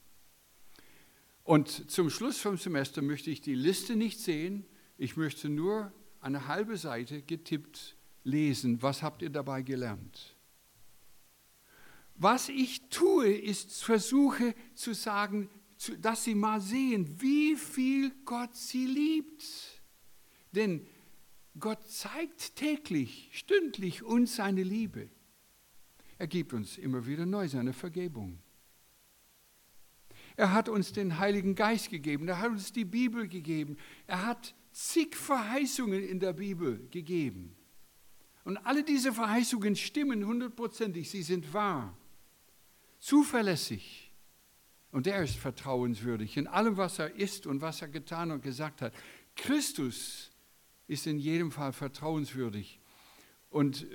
[1.43, 4.65] Und zum Schluss vom Semester möchte ich die Liste nicht sehen.
[4.97, 8.81] Ich möchte nur eine halbe Seite getippt lesen.
[8.83, 10.37] Was habt ihr dabei gelernt?
[12.17, 15.51] Was ich tue, ist versuche zu sagen,
[16.01, 19.45] dass sie mal sehen, wie viel Gott sie liebt.
[20.53, 20.87] Denn
[21.59, 25.09] Gott zeigt täglich, stündlich uns seine Liebe.
[26.19, 28.39] Er gibt uns immer wieder neu seine Vergebung.
[30.37, 34.55] Er hat uns den Heiligen Geist gegeben, er hat uns die Bibel gegeben, er hat
[34.73, 37.55] zig Verheißungen in der Bibel gegeben.
[38.43, 41.97] Und alle diese Verheißungen stimmen hundertprozentig, sie sind wahr,
[42.99, 44.04] zuverlässig.
[44.95, 48.81] Und er ist vertrauenswürdig in allem, was er ist und was er getan und gesagt
[48.81, 48.95] hat.
[49.35, 50.31] Christus
[50.87, 52.79] ist in jedem Fall vertrauenswürdig.
[53.51, 53.89] Und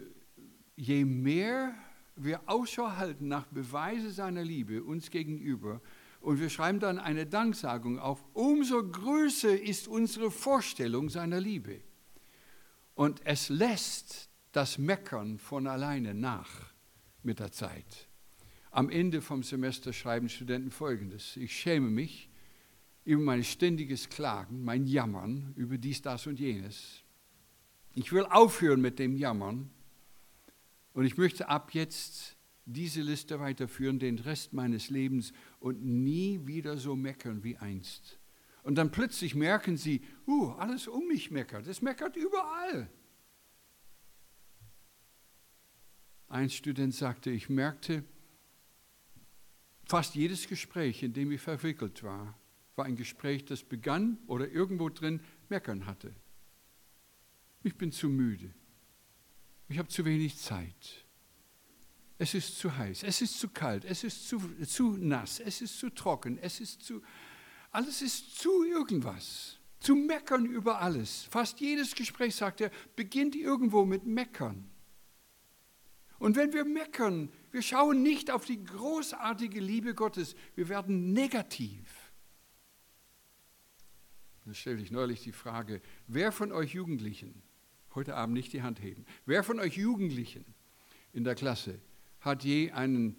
[0.76, 1.74] je mehr
[2.18, 5.80] wir Ausschau halten nach Beweise seiner Liebe uns gegenüber,
[6.20, 11.80] und wir schreiben dann eine Danksagung auf, umso größer ist unsere Vorstellung seiner Liebe.
[12.94, 16.74] Und es lässt das Meckern von alleine nach
[17.24, 18.09] mit der Zeit.
[18.72, 21.36] Am Ende vom Semester schreiben Studenten Folgendes.
[21.38, 22.30] Ich schäme mich
[23.04, 27.04] über mein ständiges Klagen, mein Jammern über dies, das und jenes.
[27.96, 29.72] Ich will aufhören mit dem Jammern
[30.94, 36.78] und ich möchte ab jetzt diese Liste weiterführen, den Rest meines Lebens und nie wieder
[36.78, 38.20] so meckern wie einst.
[38.62, 42.92] Und dann plötzlich merken sie, uh, alles um mich meckert, es meckert überall.
[46.28, 48.04] Ein Student sagte, ich merkte,
[49.90, 52.38] fast jedes Gespräch, in dem ich verwickelt war,
[52.76, 56.14] war ein Gespräch, das begann oder irgendwo drin meckern hatte.
[57.64, 58.54] Ich bin zu müde.
[59.68, 61.06] Ich habe zu wenig Zeit.
[62.20, 65.80] Es ist zu heiß, es ist zu kalt, es ist zu, zu nass, es ist
[65.80, 67.02] zu trocken, es ist zu,
[67.72, 69.58] alles ist zu irgendwas.
[69.80, 71.24] Zu meckern über alles.
[71.32, 74.70] Fast jedes Gespräch, sagt er, beginnt irgendwo mit Meckern.
[76.20, 82.12] Und wenn wir meckern, wir schauen nicht auf die großartige Liebe Gottes, wir werden negativ.
[84.46, 87.42] Dann stelle ich neulich die Frage, wer von euch Jugendlichen,
[87.94, 90.46] heute Abend nicht die Hand heben, wer von euch Jugendlichen
[91.14, 91.80] in der Klasse
[92.22, 93.18] hat je einen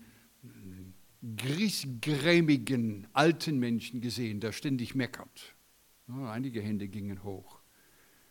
[1.37, 5.55] griesgrämigen alten Menschen gesehen, der ständig meckert?
[6.09, 7.61] einige Hände gingen hoch.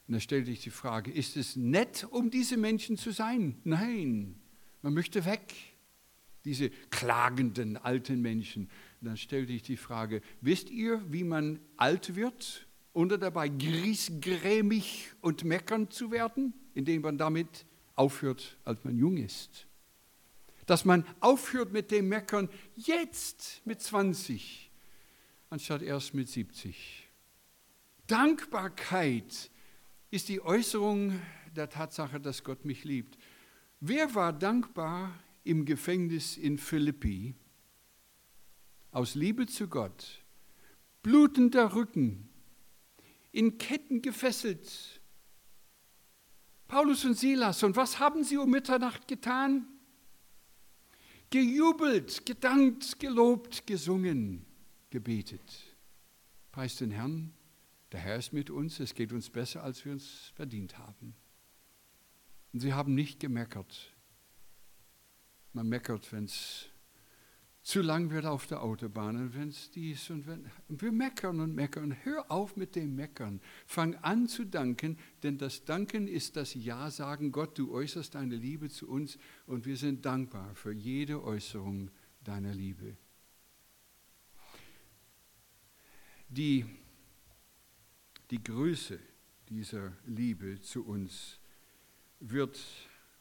[0.08, 3.58] Und da stellte ich die Frage, ist es nett, um diese Menschen zu sein?
[3.64, 4.42] Nein,
[4.82, 5.54] man möchte weg,
[6.46, 8.70] diese klagenden alten Menschen.
[9.02, 15.44] Dann stellte ich die Frage, wisst ihr, wie man alt wird, ohne dabei griesgrämig und
[15.44, 19.68] meckern zu werden, indem man damit aufhört, als man jung ist?
[20.66, 24.72] Dass man aufhört mit dem Meckern jetzt mit 20,
[25.50, 27.08] anstatt erst mit 70.
[28.08, 29.52] Dankbarkeit
[30.12, 31.22] ist die Äußerung
[31.56, 33.18] der Tatsache, dass Gott mich liebt.
[33.80, 35.14] Wer war dankbar
[35.50, 37.36] im Gefängnis in Philippi
[38.92, 40.24] aus Liebe zu Gott,
[41.02, 42.30] blutender Rücken,
[43.32, 45.02] in Ketten gefesselt?
[46.68, 49.68] Paulus und Silas, und was haben sie um Mitternacht getan?
[51.32, 54.46] Gejubelt, gedankt, gelobt, gesungen,
[54.92, 55.76] gebetet.
[56.52, 57.34] Preis den Herrn,
[57.92, 61.16] der Herr ist mit uns, es geht uns besser, als wir uns verdient haben.
[62.54, 63.96] Und sie haben nicht gemeckert.
[65.54, 66.70] Man meckert, wenn es
[67.62, 70.50] zu lang wird auf der Autobahn und wenn es dies und wenn.
[70.70, 71.96] Wir meckern und meckern.
[72.04, 73.42] Hör auf mit dem Meckern.
[73.68, 77.32] Fang an zu danken, denn das Danken ist das Ja sagen.
[77.32, 81.92] Gott, du äußerst deine Liebe zu uns und wir sind dankbar für jede Äußerung
[82.24, 82.98] deiner Liebe.
[86.30, 86.66] Die,
[88.30, 89.00] die Größe
[89.50, 91.40] dieser Liebe zu uns
[92.20, 92.60] wird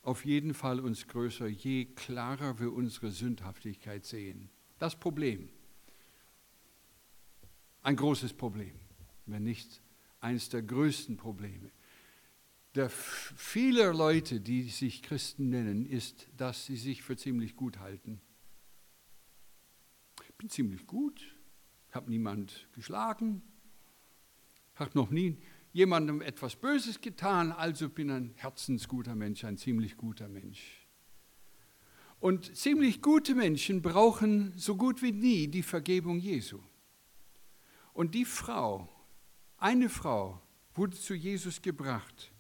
[0.03, 4.51] auf jeden Fall uns größer, je klarer wir unsere Sündhaftigkeit sehen.
[4.79, 5.49] Das Problem,
[7.83, 8.79] ein großes Problem,
[9.27, 9.83] wenn nicht
[10.21, 11.71] eines der größten Probleme
[12.79, 18.21] der vieler Leute, die sich Christen nennen, ist, dass sie sich für ziemlich gut halten.
[20.29, 21.35] Ich bin ziemlich gut,
[21.91, 23.43] habe niemand geschlagen,
[24.77, 25.39] habe noch nie
[25.73, 30.87] jemandem etwas Böses getan, also bin ein herzensguter Mensch, ein ziemlich guter Mensch.
[32.21, 36.61] Und ziemlich gute Menschen brauchen so gut wie nie die Vergebung Jesu.
[37.93, 38.89] Und die Frau,
[39.57, 40.43] eine Frau,
[40.75, 42.33] wurde zu Jesus gebracht.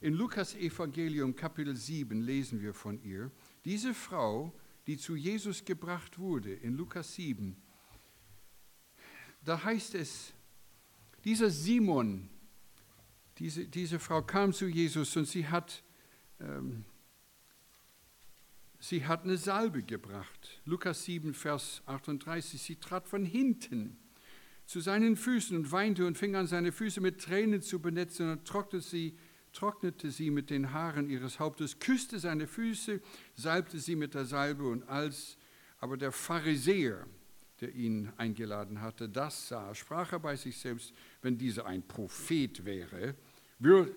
[0.00, 3.30] In Lukas Evangelium Kapitel 7 lesen wir von ihr.
[3.64, 4.52] Diese Frau,
[4.86, 7.56] die zu Jesus gebracht wurde, in Lukas 7,
[9.44, 10.32] da heißt es,
[11.24, 12.28] dieser Simon,
[13.38, 15.82] diese, diese Frau kam zu Jesus und sie hat,
[16.40, 16.84] ähm,
[18.78, 20.60] sie hat eine Salbe gebracht.
[20.64, 22.60] Lukas 7, Vers 38.
[22.60, 23.96] Sie trat von hinten
[24.66, 28.46] zu seinen Füßen und weinte und fing an, seine Füße mit Tränen zu benetzen und
[28.46, 29.18] trocknete sie,
[29.52, 33.00] trocknete sie mit den Haaren ihres Hauptes, küsste seine Füße,
[33.34, 35.36] salbte sie mit der Salbe und als
[35.80, 37.06] aber der Pharisäer,
[37.64, 42.66] der ihn eingeladen hatte, das sah, sprach er bei sich selbst, wenn dieser ein Prophet
[42.66, 43.14] wäre,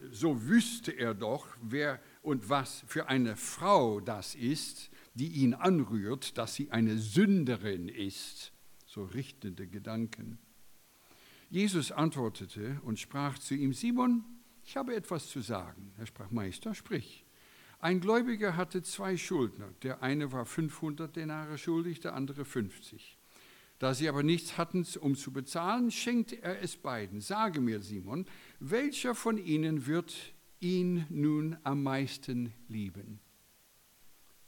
[0.09, 6.37] so wüsste er doch, wer und was für eine Frau das ist, die ihn anrührt,
[6.37, 8.53] dass sie eine Sünderin ist.
[8.85, 10.39] So richtende Gedanken.
[11.49, 14.23] Jesus antwortete und sprach zu ihm, Simon,
[14.63, 15.91] ich habe etwas zu sagen.
[15.97, 17.25] Er sprach, Meister, sprich.
[17.79, 19.73] Ein Gläubiger hatte zwei Schuldner.
[19.83, 23.17] Der eine war 500 Denare schuldig, der andere 50.
[23.79, 27.21] Da sie aber nichts hatten, um zu bezahlen, schenkte er es beiden.
[27.21, 28.25] Sage mir, Simon,
[28.59, 30.15] welcher von ihnen wird
[30.59, 33.19] ihn nun am meisten lieben?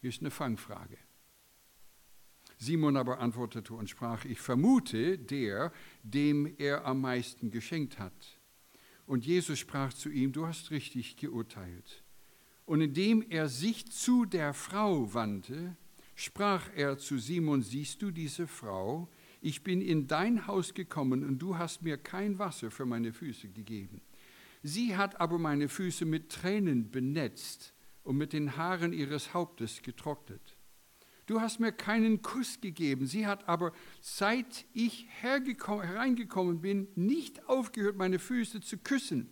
[0.01, 0.97] Hier ist eine Fangfrage.
[2.57, 5.71] Simon aber antwortete und sprach, ich vermute der,
[6.03, 8.39] dem er am meisten geschenkt hat.
[9.05, 12.03] Und Jesus sprach zu ihm, du hast richtig geurteilt.
[12.65, 15.75] Und indem er sich zu der Frau wandte,
[16.15, 19.09] sprach er zu Simon, siehst du diese Frau?
[19.41, 23.49] Ich bin in dein Haus gekommen und du hast mir kein Wasser für meine Füße
[23.49, 24.01] gegeben.
[24.63, 27.73] Sie hat aber meine Füße mit Tränen benetzt
[28.03, 30.57] und mit den Haaren ihres Hauptes getrocknet.
[31.25, 33.71] Du hast mir keinen Kuss gegeben, sie hat aber,
[34.01, 39.29] seit ich hereingekommen bin, nicht aufgehört, meine Füße zu küssen.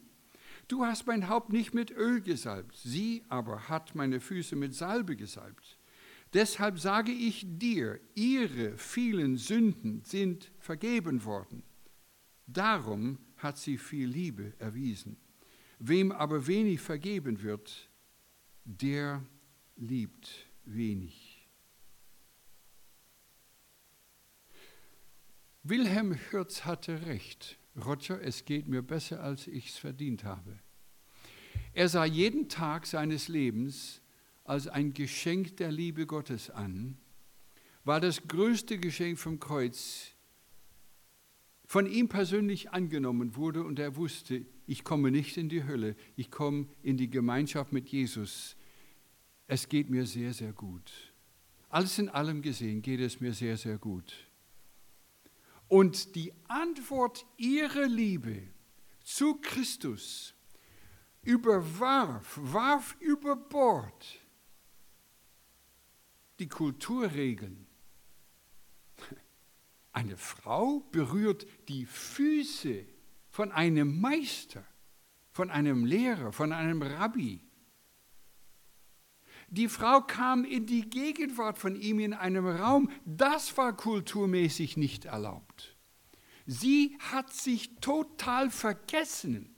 [0.68, 5.16] Du hast mein Haupt nicht mit Öl gesalbt, sie aber hat meine Füße mit Salbe
[5.16, 5.77] gesalbt.
[6.34, 11.64] Deshalb sage ich dir, ihre vielen Sünden sind vergeben worden.
[12.48, 15.18] Darum hat sie viel Liebe erwiesen.
[15.80, 17.90] Wem aber wenig vergeben wird,
[18.66, 19.24] der
[19.76, 21.48] liebt wenig.
[25.64, 27.58] Wilhelm Hürz hatte recht.
[27.86, 30.60] Roger, es geht mir besser, als ich es verdient habe.
[31.74, 34.02] Er sah jeden Tag seines Lebens
[34.48, 36.98] als ein Geschenk der Liebe Gottes an,
[37.84, 40.14] war das größte Geschenk vom Kreuz
[41.66, 46.32] von ihm persönlich angenommen wurde und er wusste, ich komme nicht in die Hölle, ich
[46.32, 48.56] komme in die Gemeinschaft mit Jesus.
[49.48, 51.14] Es geht mir sehr, sehr gut.
[51.70, 54.14] Alles in allem gesehen geht es mir sehr, sehr gut.
[55.68, 58.44] Und die Antwort ihrer Liebe
[59.04, 60.34] zu Christus
[61.24, 64.22] überwarf, warf über Bord
[66.40, 67.66] die Kulturregeln.
[69.92, 72.86] Eine Frau berührt die Füße
[73.30, 74.64] von einem Meister,
[75.32, 77.42] von einem Lehrer, von einem Rabbi.
[79.50, 85.06] Die Frau kam in die Gegenwart von ihm in einem Raum, das war kulturmäßig nicht
[85.06, 85.76] erlaubt.
[86.46, 89.56] Sie hat sich total vergessen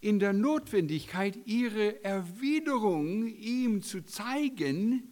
[0.00, 5.11] in der Notwendigkeit, ihre Erwiderung ihm zu zeigen,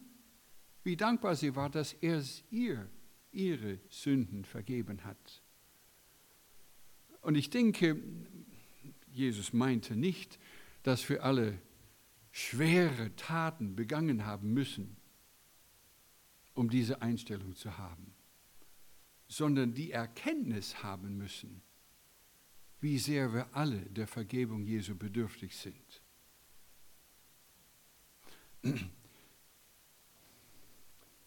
[0.91, 2.21] wie dankbar sie war, dass er
[2.51, 2.91] ihr
[3.31, 5.41] ihre Sünden vergeben hat.
[7.21, 8.03] Und ich denke,
[9.13, 10.41] Jesus meinte nicht,
[10.83, 11.63] dass wir alle
[12.33, 14.97] schwere Taten begangen haben müssen,
[16.55, 18.13] um diese Einstellung zu haben,
[19.29, 21.63] sondern die Erkenntnis haben müssen,
[22.81, 26.03] wie sehr wir alle der Vergebung Jesu bedürftig sind.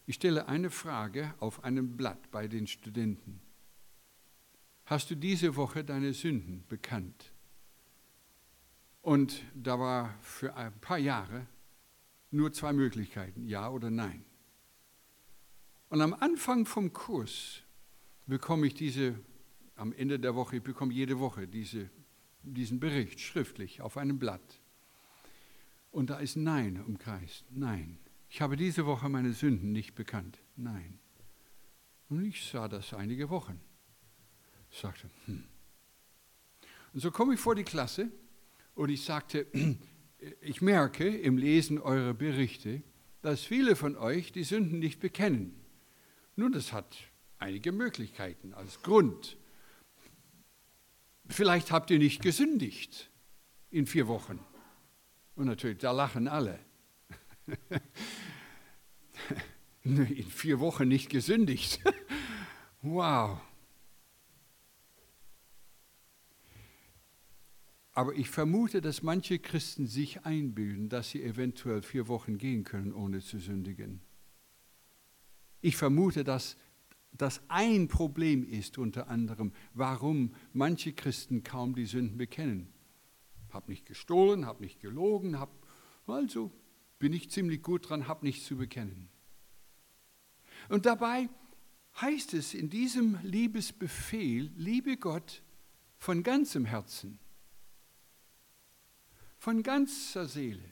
[0.06, 3.40] Ich stelle eine Frage auf einem Blatt bei den Studenten.
[4.86, 7.32] Hast du diese Woche deine Sünden bekannt?
[9.02, 11.48] Und da war für ein paar Jahre
[12.32, 14.26] nur zwei Möglichkeiten, ja oder nein.
[15.90, 17.62] Und am Anfang vom Kurs
[18.26, 19.20] bekomme ich diese,
[19.76, 21.90] am Ende der Woche, ich bekomme jede Woche diese,
[22.42, 24.60] diesen Bericht schriftlich auf einem Blatt.
[25.92, 27.46] Und da ist Nein umkreist.
[27.52, 28.00] Nein.
[28.34, 30.40] Ich habe diese Woche meine Sünden nicht bekannt.
[30.56, 30.98] Nein.
[32.10, 33.62] Und ich sah das einige Wochen.
[34.72, 35.44] Ich sagte, hm.
[36.94, 38.10] Und so komme ich vor die Klasse
[38.74, 39.46] und ich sagte,
[40.42, 42.82] ich merke im Lesen eurer Berichte,
[43.22, 45.54] dass viele von euch die Sünden nicht bekennen.
[46.36, 46.98] Nun, das hat
[47.38, 49.38] einige Möglichkeiten als Grund.
[51.28, 53.12] Vielleicht habt ihr nicht gesündigt
[53.70, 54.40] in vier Wochen.
[55.36, 56.60] Und natürlich, da lachen alle.
[59.84, 61.82] in vier Wochen nicht gesündigt.
[62.82, 63.40] wow.
[67.94, 72.92] Aber ich vermute, dass manche Christen sich einbilden, dass sie eventuell vier Wochen gehen können,
[72.92, 74.02] ohne zu sündigen.
[75.62, 76.58] Ich vermute, dass
[77.12, 82.74] das ein Problem ist unter anderem, warum manche Christen kaum die Sünden bekennen.
[83.52, 85.52] Hab nicht gestohlen, hab nicht gelogen, hab,
[86.08, 86.52] also
[87.04, 89.10] bin ich ziemlich gut dran, hab nichts zu bekennen.
[90.70, 91.28] Und dabei
[92.00, 95.44] heißt es in diesem Liebesbefehl, liebe Gott
[95.98, 97.20] von ganzem Herzen,
[99.38, 100.64] von ganzer Seele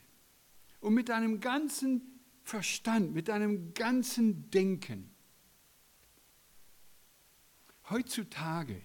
[0.80, 5.14] und mit deinem ganzen Verstand, mit deinem ganzen Denken.
[7.90, 8.82] Heutzutage,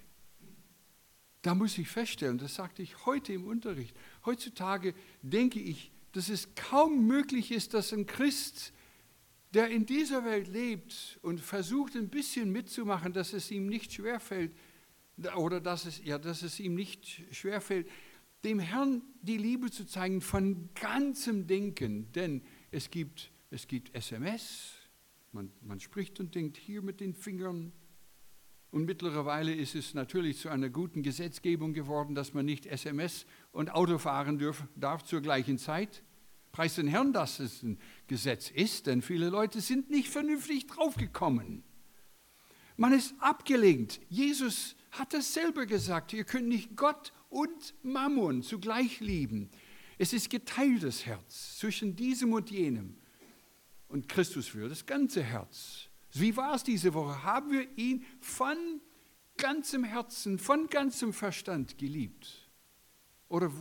[1.43, 6.55] da muss ich feststellen, das sagte ich heute im Unterricht, heutzutage denke ich, dass es
[6.55, 8.73] kaum möglich ist, dass ein Christ,
[9.53, 14.57] der in dieser Welt lebt und versucht ein bisschen mitzumachen, dass es ihm nicht schwerfällt,
[15.37, 17.87] oder dass es, ja, dass es ihm nicht schwerfällt,
[18.45, 22.11] dem Herrn die Liebe zu zeigen von ganzem Denken.
[22.13, 24.73] Denn es gibt, es gibt SMS,
[25.33, 27.73] man, man spricht und denkt hier mit den Fingern.
[28.71, 33.71] Und mittlerweile ist es natürlich zu einer guten Gesetzgebung geworden, dass man nicht SMS und
[33.75, 36.03] Auto fahren dürf, darf zur gleichen Zeit.
[36.57, 41.63] Preis den Herrn, dass es ein Gesetz ist, denn viele Leute sind nicht vernünftig draufgekommen.
[42.79, 44.01] Man ist abgelenkt.
[44.09, 49.51] Jesus hat es selber gesagt, ihr könnt nicht Gott und Mammon zugleich lieben.
[49.99, 52.97] Es ist geteiltes Herz zwischen diesem und jenem.
[53.89, 55.91] Und Christus will das ganze Herz.
[56.15, 57.23] Wie war es diese Woche?
[57.23, 58.57] Haben wir ihn von
[59.37, 62.49] ganzem Herzen, von ganzem Verstand geliebt?
[63.29, 63.53] Oder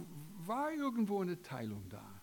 [0.45, 2.14] war irgendwo eine Teilung da?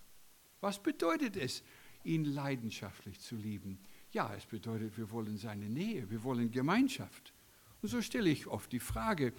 [0.63, 1.63] Was bedeutet es,
[2.05, 3.79] ihn leidenschaftlich zu lieben?
[4.13, 7.35] Ja, es bedeutet, wir wollen seine Nähe, wir wollen Gemeinschaft.
[7.83, 9.33] Und so stelle ich oft die Frage,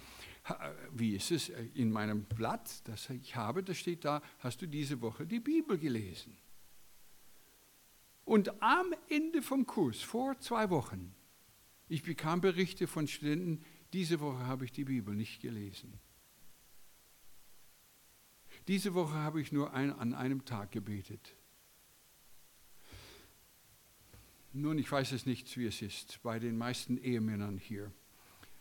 [0.92, 4.66] wie ist es äh, in meinem Blatt, das ich habe, da steht da, hast du
[4.66, 6.36] diese Woche die Bibel gelesen?
[8.26, 11.14] Und am Ende vom Kurs, vor zwei Wochen,
[11.88, 13.64] ich bekam Berichte von Studenten,
[13.94, 15.98] diese Woche habe ich die Bibel nicht gelesen.
[18.66, 21.34] Diese Woche habe ich nur ein, an einem Tag gebetet.
[24.52, 27.92] Nun, ich weiß es nicht, wie es ist bei den meisten Ehemännern hier.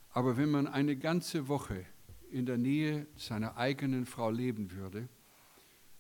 [0.10, 1.86] Aber wenn man eine ganze Woche
[2.32, 5.08] in der Nähe seiner eigenen Frau leben würde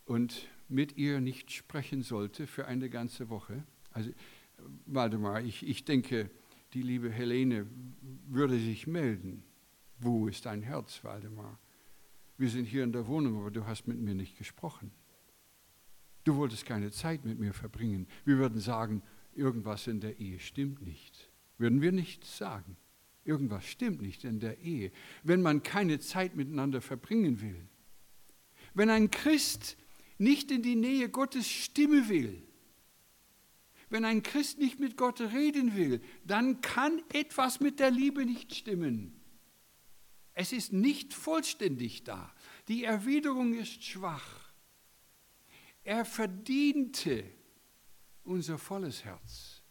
[0.05, 4.11] und mit ihr nicht sprechen sollte für eine ganze Woche, also
[4.85, 6.29] Waldemar, ich, ich denke,
[6.73, 7.67] die liebe Helene
[8.27, 9.43] würde sich melden.
[9.99, 11.59] Wo ist dein Herz, Waldemar?
[12.43, 14.91] Wir sind hier in der Wohnung, aber du hast mit mir nicht gesprochen.
[16.25, 18.05] Du wolltest keine Zeit mit mir verbringen.
[18.25, 19.01] Wir würden sagen,
[19.33, 21.29] irgendwas in der Ehe stimmt nicht.
[21.57, 22.75] Würden wir nicht sagen.
[23.23, 24.91] Irgendwas stimmt nicht in der Ehe,
[25.23, 27.65] wenn man keine Zeit miteinander verbringen will.
[28.73, 29.77] Wenn ein Christ
[30.17, 32.43] nicht in die Nähe Gottes Stimme will,
[33.89, 38.53] wenn ein Christ nicht mit Gott reden will, dann kann etwas mit der Liebe nicht
[38.53, 39.22] stimmen.
[40.33, 42.33] Es ist nicht vollständig da.
[42.67, 44.51] Die Erwiderung ist schwach.
[45.83, 47.23] Er verdiente
[48.23, 49.61] unser volles Herz.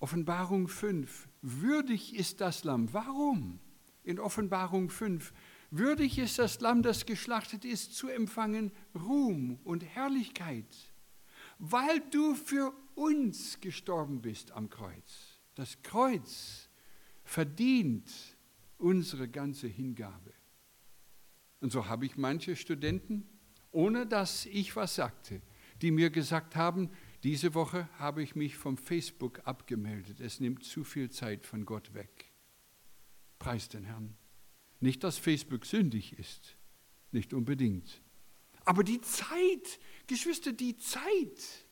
[0.00, 1.28] Offenbarung 5.
[1.42, 2.92] Würdig ist das Lamm.
[2.92, 3.60] Warum?
[4.02, 5.32] In Offenbarung 5.
[5.70, 10.66] Würdig ist das Lamm, das geschlachtet ist, zu empfangen Ruhm und Herrlichkeit,
[11.58, 15.40] weil du für uns gestorben bist am Kreuz.
[15.54, 16.68] Das Kreuz
[17.24, 18.10] verdient
[18.82, 20.32] unsere ganze Hingabe.
[21.60, 23.28] Und so habe ich manche Studenten,
[23.70, 25.40] ohne dass ich was sagte,
[25.80, 26.90] die mir gesagt haben,
[27.22, 30.20] diese Woche habe ich mich vom Facebook abgemeldet.
[30.20, 32.32] Es nimmt zu viel Zeit von Gott weg.
[33.38, 34.16] Preis den Herrn.
[34.80, 36.56] Nicht, dass Facebook sündig ist,
[37.12, 38.02] nicht unbedingt.
[38.64, 39.78] Aber die Zeit,
[40.08, 41.66] Geschwister, die Zeit,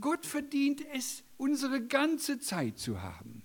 [0.00, 3.44] Gott verdient es, unsere ganze Zeit zu haben.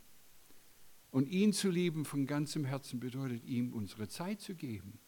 [1.11, 4.99] Und ihn zu lieben von ganzem Herzen bedeutet ihm unsere Zeit zu geben.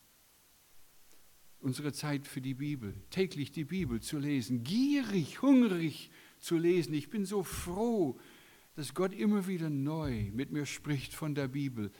[1.59, 6.95] Unsere Zeit für die Bibel, täglich die Bibel zu lesen, gierig, hungrig zu lesen.
[6.95, 8.19] Ich bin so froh,
[8.75, 11.91] dass Gott immer wieder neu mit mir spricht von der Bibel.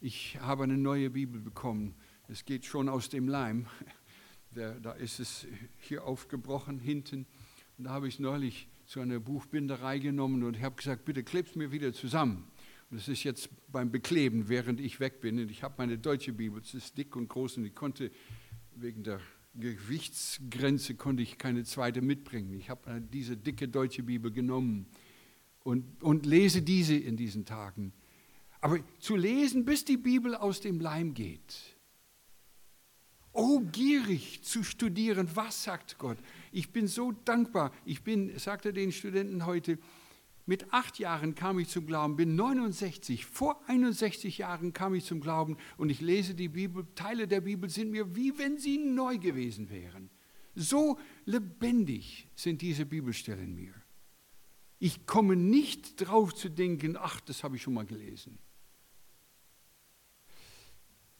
[0.00, 1.94] Ich habe eine neue Bibel bekommen.
[2.28, 3.66] Es geht schon aus dem Leim.
[4.52, 5.46] Da ist es
[5.78, 7.24] hier aufgebrochen hinten.
[7.78, 11.54] Und da habe ich es neulich zu einer Buchbinderei genommen und habe gesagt, bitte klebst
[11.54, 12.49] mir wieder zusammen.
[12.90, 15.38] Das ist jetzt beim Bekleben, während ich weg bin.
[15.38, 18.10] Und ich habe meine deutsche Bibel, es ist dick und groß und ich konnte
[18.74, 19.20] wegen der
[19.54, 22.54] Gewichtsgrenze konnte ich keine zweite mitbringen.
[22.54, 24.86] Ich habe diese dicke deutsche Bibel genommen
[25.64, 27.92] und, und lese diese in diesen Tagen.
[28.60, 31.76] Aber zu lesen, bis die Bibel aus dem Leim geht.
[33.32, 36.18] Oh, gierig zu studieren, was sagt Gott?
[36.52, 37.72] Ich bin so dankbar.
[37.84, 39.78] Ich bin, sagte den Studenten heute,
[40.46, 45.20] mit acht Jahren kam ich zum Glauben, bin 69, vor 61 Jahren kam ich zum
[45.20, 46.86] Glauben und ich lese die Bibel.
[46.94, 50.10] Teile der Bibel sind mir wie wenn sie neu gewesen wären.
[50.54, 53.74] So lebendig sind diese Bibelstellen mir.
[54.78, 58.38] Ich komme nicht drauf zu denken, ach, das habe ich schon mal gelesen.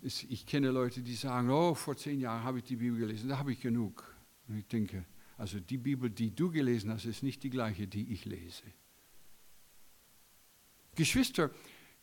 [0.02, 3.38] Ich kenne Leute, die sagen, oh, vor zehn Jahren habe ich die Bibel gelesen, da
[3.38, 4.16] habe ich genug.
[4.48, 5.04] Und ich denke,
[5.36, 8.64] also die Bibel, die du gelesen hast, ist nicht die gleiche, die ich lese.
[11.00, 11.50] Geschwister,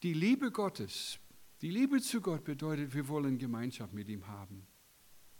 [0.01, 1.19] die Liebe Gottes,
[1.61, 4.65] die Liebe zu Gott bedeutet, wir wollen Gemeinschaft mit ihm haben.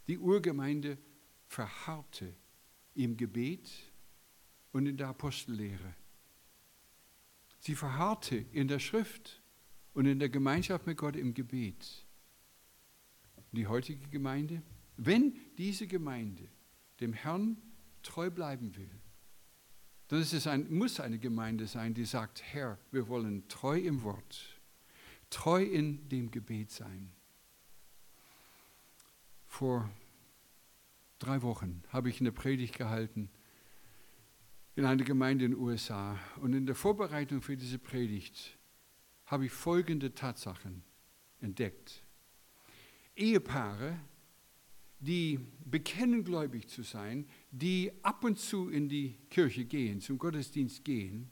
[0.08, 1.00] Die Urgemeinde
[1.48, 2.36] verharrte
[2.94, 3.68] im Gebet
[4.74, 5.96] und in der Apostellehre.
[7.58, 9.42] Sie verharrte in der Schrift
[9.96, 12.06] und in der Gemeinschaft mit Gott im Gebet.
[13.54, 14.62] Die heutige Gemeinde,
[14.98, 16.48] wenn diese Gemeinde
[17.00, 17.58] dem Herrn
[18.04, 18.92] treu bleiben will,
[20.08, 24.60] dann ist ein, muss eine Gemeinde sein, die sagt, Herr, wir wollen treu im Wort,
[25.30, 27.12] treu in dem Gebet sein.
[29.46, 29.90] Vor
[31.20, 33.30] drei Wochen habe ich eine Predigt gehalten
[34.78, 36.20] in einer Gemeinde in den USA.
[36.40, 38.58] Und in der Vorbereitung für diese Predigt
[39.26, 40.84] habe ich folgende Tatsachen
[41.42, 42.04] entdeckt.
[43.16, 44.00] Ehepaare,
[45.00, 50.84] die bekennen gläubig zu sein, die ab und zu in die Kirche gehen, zum Gottesdienst
[50.84, 51.30] gehen,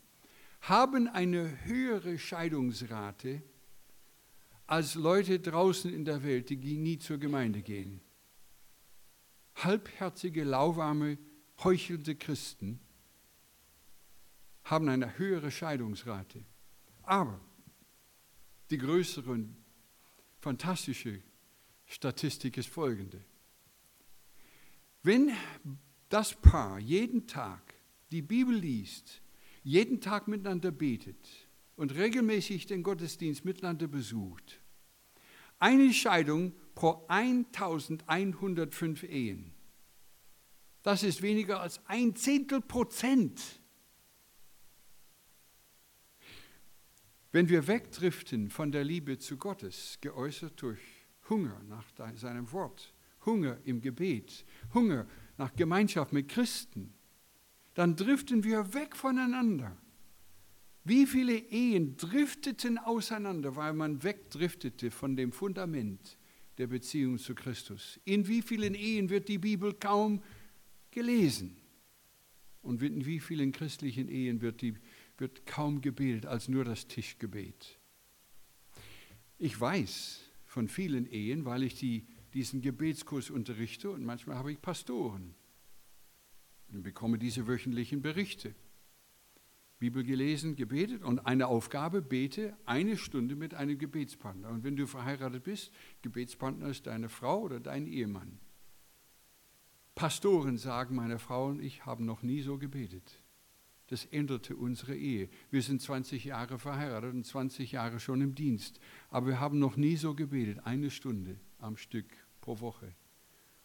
[0.61, 3.41] haben eine höhere Scheidungsrate
[4.67, 8.01] als Leute draußen in der Welt, die nie zur Gemeinde gehen.
[9.55, 11.17] Halbherzige, lauwarme,
[11.63, 12.79] heuchelnde Christen
[14.63, 16.43] haben eine höhere Scheidungsrate.
[17.03, 17.39] Aber
[18.71, 19.55] die größere und
[20.39, 21.21] fantastische
[21.85, 23.23] Statistik ist folgende.
[25.05, 25.31] Wenn
[26.09, 27.75] das Paar jeden Tag
[28.09, 29.21] die Bibel liest,
[29.61, 34.59] jeden Tag miteinander betet und regelmäßig den Gottesdienst miteinander besucht,
[35.59, 39.53] eine Scheidung pro 1105 Ehen.
[40.81, 43.61] Das ist weniger als ein Zehntel Prozent.
[47.31, 50.81] Wenn wir wegdriften von der Liebe zu Gottes, geäußert durch
[51.29, 51.85] Hunger nach
[52.15, 52.94] seinem Wort,
[53.25, 55.07] Hunger im Gebet, Hunger
[55.37, 56.93] nach Gemeinschaft mit Christen,
[57.73, 59.75] dann driften wir weg voneinander.
[60.83, 66.17] Wie viele Ehen drifteten auseinander, weil man wegdriftete von dem Fundament
[66.57, 67.99] der Beziehung zu Christus?
[68.05, 70.21] In wie vielen Ehen wird die Bibel kaum
[70.91, 71.57] gelesen?
[72.61, 74.75] Und in wie vielen christlichen Ehen wird, die,
[75.17, 77.79] wird kaum gebetet als nur das Tischgebet?
[79.37, 84.61] Ich weiß von vielen Ehen, weil ich die diesen Gebetskurs unterrichte und manchmal habe ich
[84.61, 85.33] Pastoren
[86.71, 88.53] und bekomme diese wöchentlichen Berichte.
[89.79, 94.49] Bibel gelesen, gebetet und eine Aufgabe, bete eine Stunde mit einem Gebetspartner.
[94.49, 95.71] Und wenn du verheiratet bist,
[96.01, 98.39] Gebetspartner ist deine Frau oder dein Ehemann.
[99.95, 103.21] Pastoren sagen, meine Frau und ich haben noch nie so gebetet.
[103.87, 105.29] Das änderte unsere Ehe.
[105.51, 108.79] Wir sind 20 Jahre verheiratet und 20 Jahre schon im Dienst.
[109.09, 112.95] Aber wir haben noch nie so gebetet, eine Stunde am Stück pro Woche.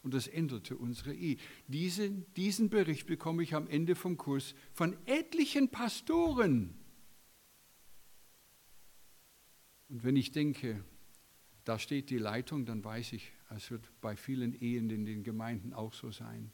[0.03, 1.37] Und das änderte unsere Ehe.
[1.69, 6.75] Diese, diesen Bericht bekomme ich am Ende vom Kurs von etlichen Pastoren.
[9.91, 10.83] Und wenn ich denke,
[11.65, 15.75] da steht die Leitung, dann weiß ich, es wird bei vielen Ehen in den Gemeinden
[15.75, 16.51] auch so sein.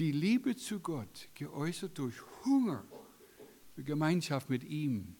[0.00, 2.84] Die Liebe zu Gott, geäußert durch Hunger
[3.76, 5.16] Gemeinschaft mit ihm,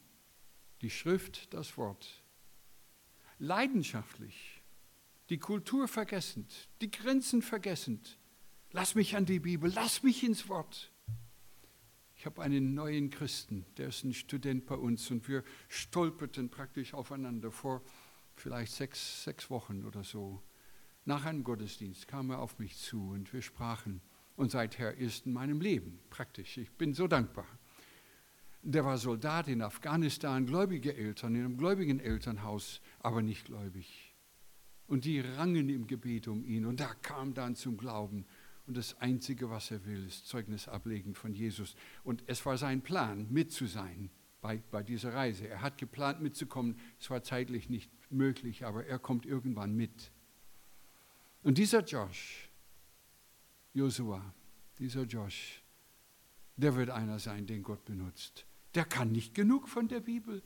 [0.83, 2.23] die Schrift, das Wort,
[3.39, 4.60] leidenschaftlich
[5.31, 8.19] die Kultur vergessend, die Grenzen vergessend.
[8.73, 10.93] Lass mich an die Bibel, lass mich ins Wort.
[12.17, 16.95] Ich habe einen neuen Christen, der ist ein Student bei uns und wir stolperten praktisch
[16.95, 17.81] aufeinander vor
[18.35, 20.43] vielleicht sechs, sechs Wochen oder so.
[21.05, 24.03] Nach einem Gottesdienst kam er auf mich zu und wir sprachen.
[24.37, 26.59] Und seither ist in meinem Leben praktisch.
[26.59, 27.47] Ich bin so dankbar.
[28.63, 34.10] Der war Soldat in Afghanistan, gläubige Eltern, in einem gläubigen Elternhaus, aber nicht gläubig.
[34.91, 36.67] Und die rangen im Gebet um ihn.
[36.67, 38.27] Und da kam dann zum Glauben.
[38.67, 41.77] Und das Einzige, was er will, ist Zeugnis ablegen von Jesus.
[42.03, 44.11] Und es war sein Plan, mit zu sein
[44.41, 45.47] bei, bei dieser Reise.
[45.47, 46.77] Er hat geplant, mitzukommen.
[46.99, 50.11] Es war zeitlich nicht möglich, aber er kommt irgendwann mit.
[51.45, 52.51] Und dieser Josh,
[53.73, 54.35] Josua,
[54.81, 55.63] dieser Josh,
[56.57, 58.45] der wird einer sein, den Gott benutzt.
[58.75, 60.43] Der kann nicht genug von der Bibel.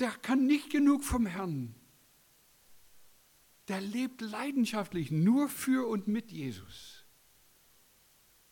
[0.00, 1.74] Der kann nicht genug vom Herrn
[3.68, 7.04] der lebt leidenschaftlich nur für und mit Jesus.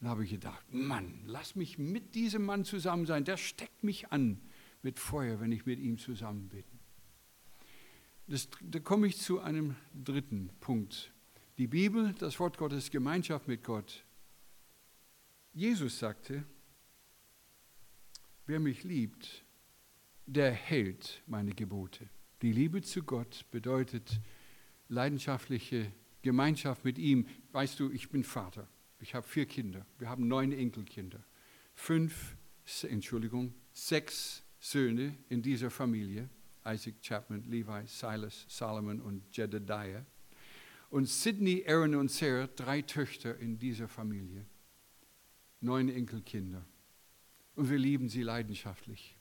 [0.01, 3.25] Dann habe ich gedacht, Mann, lass mich mit diesem Mann zusammen sein.
[3.25, 4.41] Der steckt mich an
[4.83, 6.65] mit Feuer, wenn ich mit ihm zusammen bin.
[8.27, 11.13] Das, da komme ich zu einem dritten Punkt.
[11.59, 14.05] Die Bibel, das Wort Gottes, Gemeinschaft mit Gott.
[15.53, 16.45] Jesus sagte,
[18.47, 19.45] wer mich liebt,
[20.27, 22.09] der hält meine Gebote.
[22.43, 24.21] Die Liebe zu Gott bedeutet,
[24.95, 25.93] leidenschaftliche
[26.23, 27.27] Gemeinschaft mit ihm.
[27.53, 28.67] Weißt du, ich bin Vater.
[29.01, 29.85] Ich habe vier Kinder.
[29.99, 31.23] Wir haben neun Enkelkinder.
[31.75, 32.37] Fünf,
[32.83, 36.31] Entschuldigung, sechs Söhne in dieser Familie.
[36.67, 40.07] Isaac Chapman, Levi, Silas, Solomon und Jedediah.
[40.89, 44.47] Und Sidney, Aaron und Sarah, drei Töchter in dieser Familie.
[45.61, 46.65] Neun Enkelkinder.
[47.57, 49.17] Und wir lieben sie leidenschaftlich.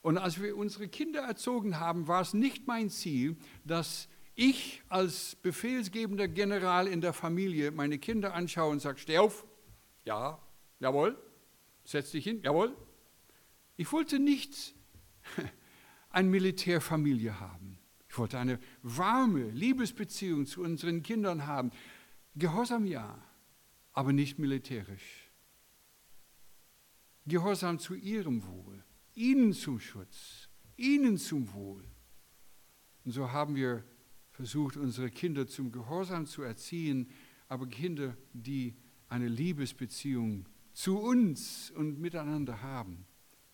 [0.00, 5.36] Und als wir unsere Kinder erzogen haben, war es nicht mein Ziel, dass ich als
[5.36, 9.46] befehlsgebender General in der Familie meine Kinder anschaue und sage, steh auf,
[10.04, 10.40] ja,
[10.80, 11.16] jawohl,
[11.84, 12.76] setz dich hin, jawohl.
[13.76, 14.74] Ich wollte nicht
[16.10, 17.78] eine Militärfamilie haben.
[18.08, 21.70] Ich wollte eine warme Liebesbeziehung zu unseren Kindern haben.
[22.36, 23.20] Gehorsam ja,
[23.92, 25.30] aber nicht militärisch.
[27.26, 31.84] Gehorsam zu ihrem Wohl, ihnen zum Schutz, ihnen zum Wohl.
[33.04, 33.84] Und so haben wir
[34.34, 37.08] versucht, unsere Kinder zum Gehorsam zu erziehen,
[37.48, 38.74] aber Kinder, die
[39.08, 43.06] eine Liebesbeziehung zu uns und miteinander haben.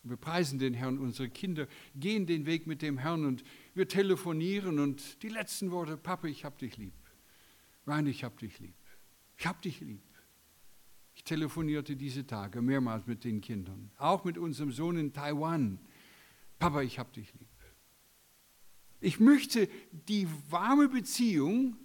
[0.03, 4.79] Wir preisen den Herrn, unsere Kinder gehen den Weg mit dem Herrn und wir telefonieren
[4.79, 6.95] und die letzten Worte, Papa, ich hab dich lieb.
[7.87, 8.75] Ryan, ich hab dich lieb.
[9.37, 10.03] Ich hab dich lieb.
[11.15, 15.79] Ich telefonierte diese Tage mehrmals mit den Kindern, auch mit unserem Sohn in Taiwan.
[16.59, 17.50] Papa, ich hab dich lieb.
[19.01, 19.69] Ich möchte
[20.09, 21.77] die warme Beziehung,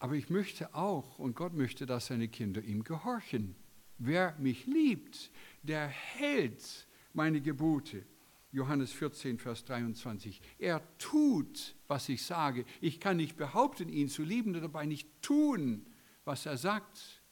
[0.00, 3.54] aber ich möchte auch, und Gott möchte, dass seine Kinder ihm gehorchen.
[3.98, 5.30] Wer mich liebt,
[5.62, 8.04] der hält meine Gebote.
[8.50, 10.40] Johannes 14, Vers 23.
[10.58, 12.64] Er tut, was ich sage.
[12.80, 15.86] Ich kann nicht behaupten, ihn zu lieben, und dabei nicht tun,
[16.24, 17.22] was er sagt.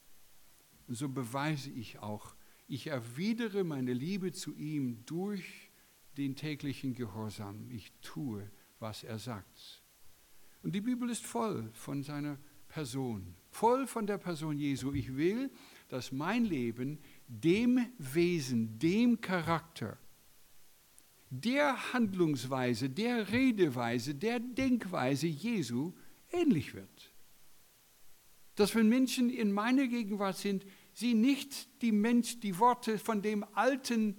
[0.86, 2.34] Und so beweise ich auch,
[2.68, 5.65] ich erwidere meine Liebe zu ihm durch
[6.16, 7.70] den täglichen Gehorsam.
[7.70, 9.82] Ich tue, was er sagt.
[10.62, 12.38] Und die Bibel ist voll von seiner
[12.68, 14.92] Person, voll von der Person Jesu.
[14.92, 15.50] Ich will,
[15.88, 16.98] dass mein Leben
[17.28, 19.98] dem Wesen, dem Charakter,
[21.30, 25.92] der Handlungsweise, der Redeweise, der Denkweise Jesu
[26.32, 27.12] ähnlich wird.
[28.54, 33.44] Dass wenn Menschen in meiner Gegenwart sind, sie nicht die Mensch, die Worte von dem
[33.54, 34.16] alten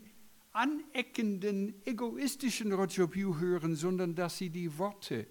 [0.57, 5.27] aneckenden, egoistischen Roger Pugh hören, sondern dass sie die Worte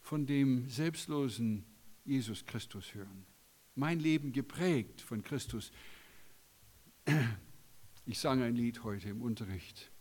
[0.00, 1.64] von dem selbstlosen
[2.04, 3.24] Jesus Christus hören.
[3.76, 5.70] Mein Leben geprägt von Christus.
[8.04, 9.92] Ich sang ein Lied heute im Unterricht.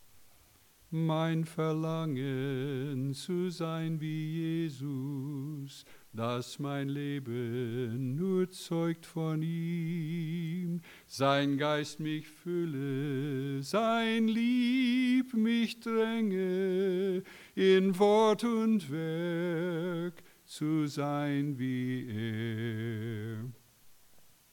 [0.89, 5.85] Mein Verlangen zu sein wie Jesus,
[6.17, 17.21] dass mein Leben nur zeugt von ihm, sein Geist mich fülle, sein Lieb mich dränge,
[17.53, 23.45] in Wort und Werk zu sein wie er.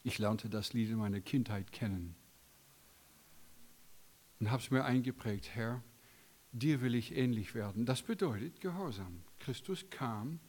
[0.03, 2.15] Ich lernte das Lied in meiner Kindheit kennen
[4.39, 5.83] und habe es mir eingeprägt, Herr,
[6.53, 7.87] dir will ich ähnlich werden.
[7.87, 9.23] Das bedeutet Gehorsam.
[9.39, 10.41] Christus kam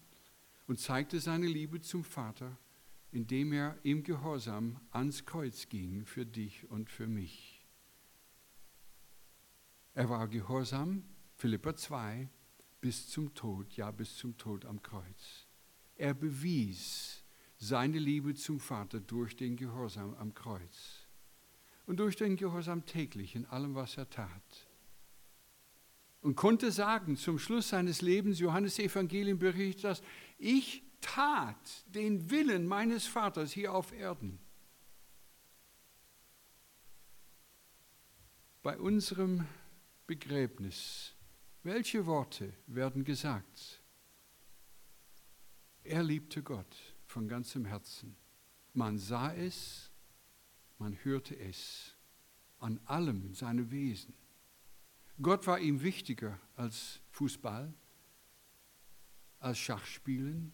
[0.67, 2.57] und zeigte seine Liebe zum Vater,
[3.11, 7.65] indem er im Gehorsam ans Kreuz ging für dich und für mich.
[9.93, 11.03] Er war gehorsam,
[11.35, 12.29] Philippa 2,
[12.81, 15.47] bis zum Tod, ja bis zum Tod am Kreuz.
[15.95, 17.23] Er bewies
[17.57, 21.05] seine Liebe zum Vater durch den Gehorsam am Kreuz.
[21.85, 24.67] und durch den Gehorsam täglich in allem, was er tat.
[26.21, 30.01] Und konnte sagen, zum Schluss seines Lebens, Johannes Evangelium berichtet das,
[30.37, 34.39] ich tat den Willen meines Vaters hier auf Erden.
[38.63, 39.47] Bei unserem
[40.07, 41.13] Begräbnis,
[41.63, 43.81] welche Worte werden gesagt?
[45.83, 46.75] Er liebte Gott
[47.05, 48.15] von ganzem Herzen.
[48.73, 49.91] Man sah es,
[50.79, 51.95] man hörte es
[52.59, 54.15] an allem in seinem Wesen.
[55.21, 57.73] Gott war ihm wichtiger als Fußball,
[59.39, 60.51] als Schachspielen,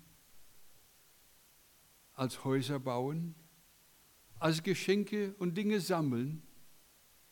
[2.13, 3.35] als Häuser bauen,
[4.39, 6.43] als Geschenke und Dinge sammeln.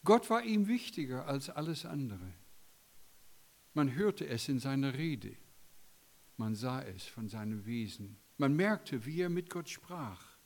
[0.04, 2.34] Gott war ihm wichtiger als alles andere.
[3.74, 5.36] Man hörte es in seiner Rede,
[6.38, 10.38] man sah es von seinem Wesen, man merkte, wie er mit Gott sprach,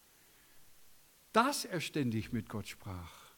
[1.31, 3.33] dass er ständig mit Gott sprach.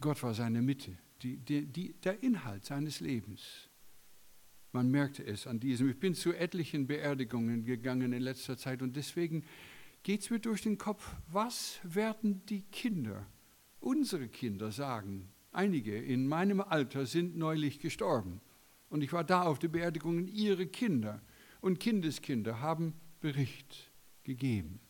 [0.00, 3.69] Gott war seine Mitte, die, die, die, der Inhalt seines Lebens.
[4.72, 5.90] Man merkte es an diesem.
[5.90, 9.44] Ich bin zu etlichen Beerdigungen gegangen in letzter Zeit und deswegen
[10.02, 13.26] geht es mir durch den Kopf, was werden die Kinder,
[13.80, 15.28] unsere Kinder sagen?
[15.52, 18.40] Einige in meinem Alter sind neulich gestorben
[18.88, 20.28] und ich war da auf der Beerdigung.
[20.28, 21.20] Ihre Kinder
[21.60, 23.90] und Kindeskinder haben Bericht
[24.22, 24.80] gegeben.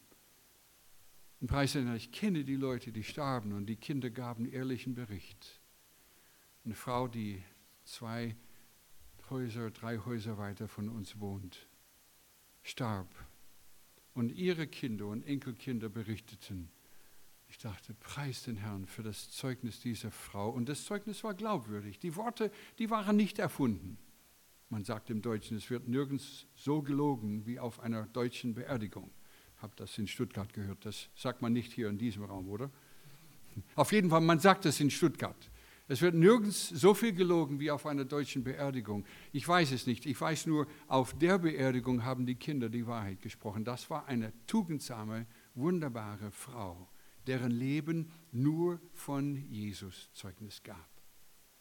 [1.41, 5.61] Und preislich, ich kenne die Leute, die starben und die Kinder gaben ehrlichen Bericht.
[6.65, 7.43] Eine Frau, die
[7.85, 8.37] zwei
[9.31, 11.69] Häuser, drei Häuser weiter von uns wohnt,
[12.63, 13.09] starb.
[14.15, 16.69] Und ihre Kinder und Enkelkinder berichteten.
[17.49, 20.51] Ich dachte, preis den Herrn für das Zeugnis dieser Frau.
[20.51, 21.99] Und das Zeugnis war glaubwürdig.
[21.99, 23.99] Die Worte, die waren nicht erfunden.
[24.69, 29.11] Man sagt im Deutschen, es wird nirgends so gelogen wie auf einer deutschen Beerdigung.
[29.57, 30.85] Ich habe das in Stuttgart gehört.
[30.85, 32.71] Das sagt man nicht hier in diesem Raum, oder?
[33.75, 35.51] Auf jeden Fall, man sagt es in Stuttgart.
[35.91, 39.05] Es wird nirgends so viel gelogen wie auf einer deutschen Beerdigung.
[39.33, 40.07] Ich weiß es nicht.
[40.07, 43.65] Ich weiß nur, auf der Beerdigung haben die Kinder die Wahrheit gesprochen.
[43.65, 45.27] Das war eine tugendsame,
[45.57, 46.89] wunderbare Frau,
[47.27, 50.89] deren Leben nur von Jesus Zeugnis gab.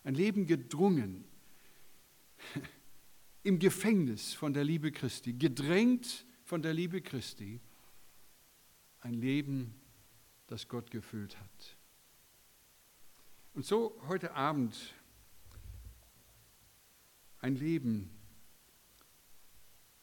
[0.04, 1.26] Ein Leben gedrungen,
[3.42, 7.62] im Gefängnis von der Liebe Christi, gedrängt von der Liebe Christi.
[9.00, 9.74] Ein Leben,
[10.46, 11.79] das Gott gefüllt hat.
[13.54, 14.76] Und so heute Abend
[17.42, 18.10] ein Leben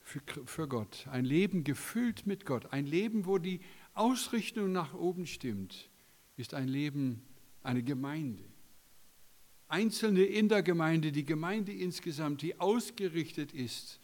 [0.00, 3.60] für, für, Gott, ein Leben gefüllt mit Gott, ein Leben, wo die
[3.94, 5.90] Ausrichtung nach oben stimmt,
[6.36, 7.22] ist ein Leben,
[7.62, 8.44] eine Gemeinde.
[9.68, 14.00] Einzelne in der Gemeinde, die Gemeinde insgesamt, die ausgerichtet ist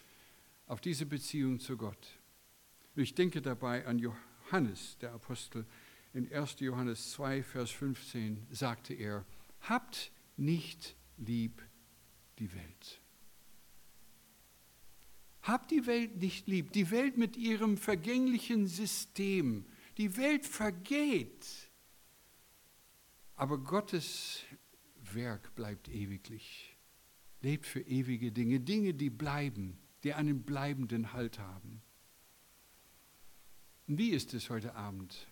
[0.66, 2.18] auf diese Beziehung zu Gott.
[2.96, 5.66] Ich denke dabei an Johannes, der Apostel,
[6.14, 6.60] in 1.
[6.60, 9.24] Johannes 2, Vers 15 sagte er,
[9.60, 11.62] habt nicht lieb
[12.38, 13.00] die Welt.
[15.42, 19.66] Habt die Welt nicht lieb, die Welt mit ihrem vergänglichen System.
[19.98, 21.46] Die Welt vergeht,
[23.34, 24.44] aber Gottes
[25.12, 26.76] Werk bleibt ewiglich,
[27.40, 31.82] lebt für ewige Dinge, Dinge, die bleiben, die einen bleibenden Halt haben.
[33.86, 35.26] Wie ist es heute Abend?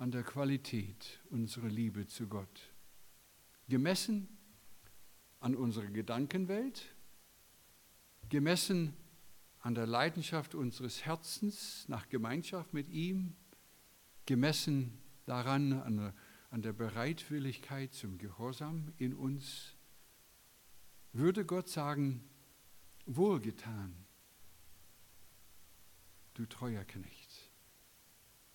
[0.00, 2.72] An der Qualität unserer Liebe zu Gott.
[3.68, 4.28] Gemessen
[5.40, 6.94] an unserer Gedankenwelt,
[8.30, 8.96] gemessen
[9.60, 13.36] an der Leidenschaft unseres Herzens nach Gemeinschaft mit ihm,
[14.24, 16.14] gemessen daran an der,
[16.48, 19.74] an der Bereitwilligkeit zum Gehorsam in uns,
[21.12, 22.24] würde Gott sagen,
[23.04, 23.94] wohlgetan,
[26.32, 27.19] du treuer Knecht.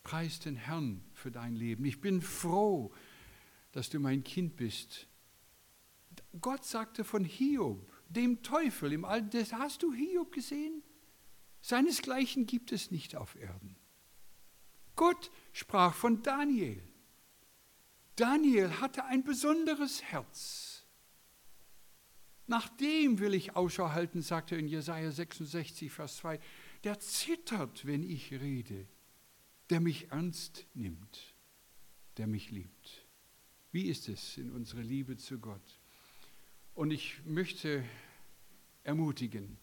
[0.05, 1.83] Preis den Herrn für dein Leben.
[1.83, 2.93] Ich bin froh,
[3.71, 5.07] dass du mein Kind bist.
[6.39, 10.83] Gott sagte von Hiob, dem Teufel im Alten Testament, hast du Hiob gesehen?
[11.61, 13.75] Seinesgleichen gibt es nicht auf Erden.
[14.95, 16.81] Gott sprach von Daniel.
[18.15, 20.85] Daniel hatte ein besonderes Herz.
[22.45, 26.39] Nach dem will ich Ausschau halten, sagte er in Jesaja 66, Vers 2.
[26.83, 28.87] Der zittert, wenn ich rede
[29.69, 31.33] der mich ernst nimmt,
[32.17, 33.05] der mich liebt.
[33.71, 35.79] Wie ist es in unserer Liebe zu Gott?
[36.73, 37.83] Und ich möchte
[38.83, 39.57] ermutigen,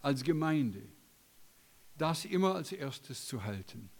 [0.00, 0.82] als Gemeinde,
[1.96, 3.90] das immer als erstes zu halten,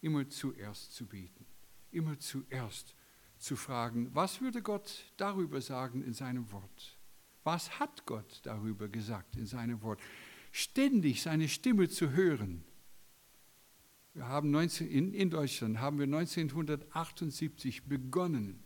[0.00, 1.46] immer zuerst zu beten,
[1.90, 2.94] immer zuerst
[3.38, 6.96] zu fragen, was würde Gott darüber sagen in seinem Wort?
[7.44, 10.00] Was hat Gott darüber gesagt in seinem Wort?
[10.52, 12.64] Ständig seine Stimme zu hören
[14.16, 18.62] Wir haben 19, in, in Deutschland haben wir 1978 begonnen,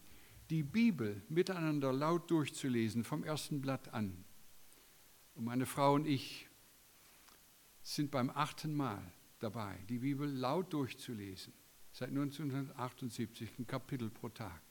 [0.49, 4.25] die Bibel miteinander laut durchzulesen, vom ersten Blatt an.
[5.35, 6.49] Und meine Frau und ich
[7.83, 9.03] sind beim achten Mal
[9.41, 11.53] dabei, die Bibel laut durchzulesen.
[11.91, 14.63] Seit 1978 ein Kapitel pro Tag.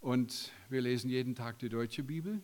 [0.00, 2.42] Und wir lesen jeden Tag die deutsche Bibel.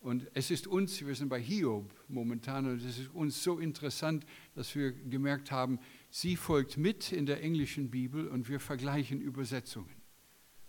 [0.00, 4.26] Und es ist uns, wir sind bei Hiob momentan, und es ist uns so interessant,
[4.56, 5.78] dass wir gemerkt haben,
[6.10, 10.06] sie folgt mit in der englischen Bibel und wir vergleichen Übersetzungen.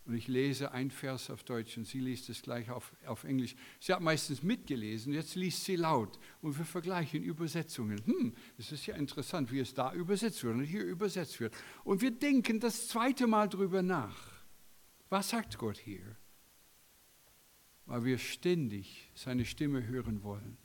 [0.07, 3.57] Und ich lese ein Vers auf Deutsch und sie liest es gleich auf, auf Englisch.
[3.81, 7.99] Sie hat meistens mitgelesen, jetzt liest sie laut und wir vergleichen Übersetzungen.
[8.05, 11.53] Hm, es ist ja interessant, wie es da übersetzt wird und hier übersetzt wird.
[11.83, 14.31] Und wir denken das zweite Mal drüber nach.
[15.09, 16.15] Was sagt Gott hier?
[17.85, 20.57] Weil wir ständig seine Stimme hören wollen.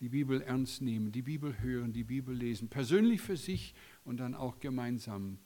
[0.00, 3.74] Die Bibel ernst nehmen, die Bibel hören, die Bibel lesen, persönlich für sich
[4.04, 5.38] und dann auch gemeinsam,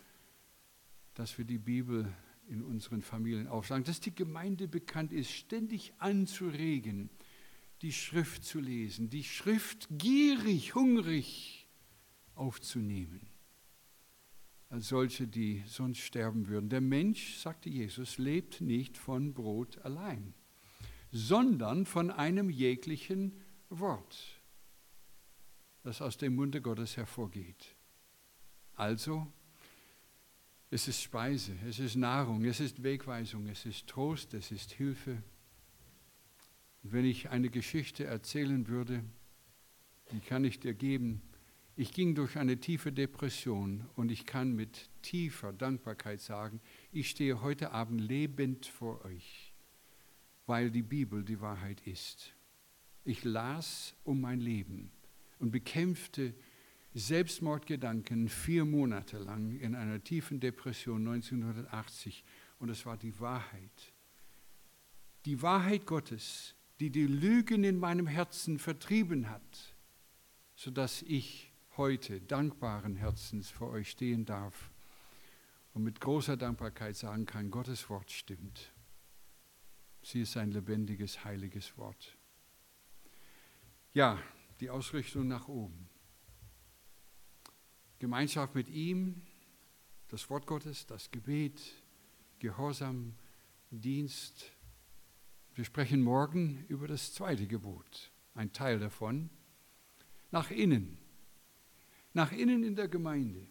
[1.14, 2.12] dass wir die Bibel
[2.48, 7.10] in unseren Familien aufsagen, dass die Gemeinde bekannt ist, ständig anzuregen,
[7.82, 11.68] die Schrift zu lesen, die Schrift gierig, hungrig
[12.34, 13.20] aufzunehmen,
[14.68, 16.68] als solche, die sonst sterben würden.
[16.68, 20.34] Der Mensch, sagte Jesus, lebt nicht von Brot allein,
[21.12, 23.32] sondern von einem jeglichen
[23.68, 24.39] Wort,
[25.82, 27.74] das aus dem Munde Gottes hervorgeht.
[28.74, 29.26] Also
[30.70, 35.22] es ist Speise, es ist Nahrung, es ist Wegweisung, es ist Trost, es ist Hilfe.
[36.82, 39.02] Und wenn ich eine Geschichte erzählen würde,
[40.12, 41.22] die kann ich dir geben.
[41.76, 46.60] Ich ging durch eine tiefe Depression und ich kann mit tiefer Dankbarkeit sagen,
[46.92, 49.54] ich stehe heute Abend lebend vor euch,
[50.46, 52.34] weil die Bibel die Wahrheit ist.
[53.04, 54.90] Ich las um mein Leben
[55.40, 56.34] und bekämpfte
[56.94, 62.24] Selbstmordgedanken vier Monate lang in einer tiefen Depression 1980
[62.58, 63.92] und es war die Wahrheit.
[65.24, 69.74] Die Wahrheit Gottes, die die Lügen in meinem Herzen vertrieben hat,
[70.56, 74.70] sodass ich heute dankbaren Herzens vor euch stehen darf
[75.72, 78.72] und mit großer Dankbarkeit sagen kann, Gottes Wort stimmt.
[80.02, 82.16] Sie ist ein lebendiges, heiliges Wort.
[83.92, 84.18] Ja,
[84.60, 85.88] die Ausrichtung nach oben.
[87.98, 89.22] Gemeinschaft mit ihm,
[90.08, 91.60] das Wort Gottes, das Gebet,
[92.38, 93.14] Gehorsam,
[93.70, 94.52] Dienst.
[95.54, 99.30] Wir sprechen morgen über das zweite Gebot, ein Teil davon,
[100.30, 100.98] nach innen,
[102.12, 103.46] nach innen in der Gemeinde.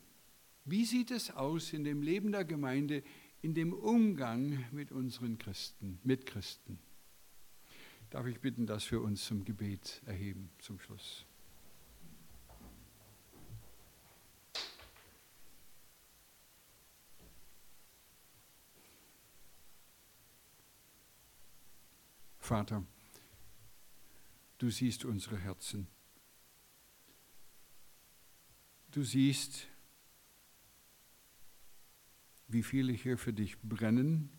[0.65, 3.03] Wie sieht es aus in dem Leben der Gemeinde,
[3.41, 6.79] in dem Umgang mit unseren Christen, mit Christen?
[8.09, 11.25] Darf ich bitten, dass wir uns zum Gebet erheben zum Schluss?
[22.39, 22.83] Vater,
[24.57, 25.87] du siehst unsere Herzen.
[28.89, 29.67] Du siehst,
[32.47, 34.31] wie viele hier für dich brennen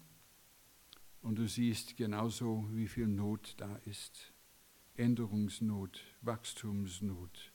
[1.23, 4.33] und du siehst genauso, wie viel Not da ist.
[4.97, 7.53] Änderungsnot, Wachstumsnot.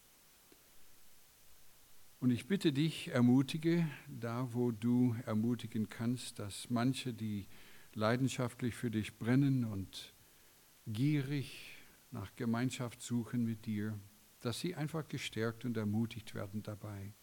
[2.19, 7.47] Und ich bitte dich, ermutige da, wo du ermutigen kannst, dass manche, die
[7.93, 10.13] leidenschaftlich für dich brennen und
[10.87, 11.75] gierig
[12.11, 13.99] nach Gemeinschaft suchen mit dir,
[14.41, 17.13] dass sie einfach gestärkt und ermutigt werden dabei.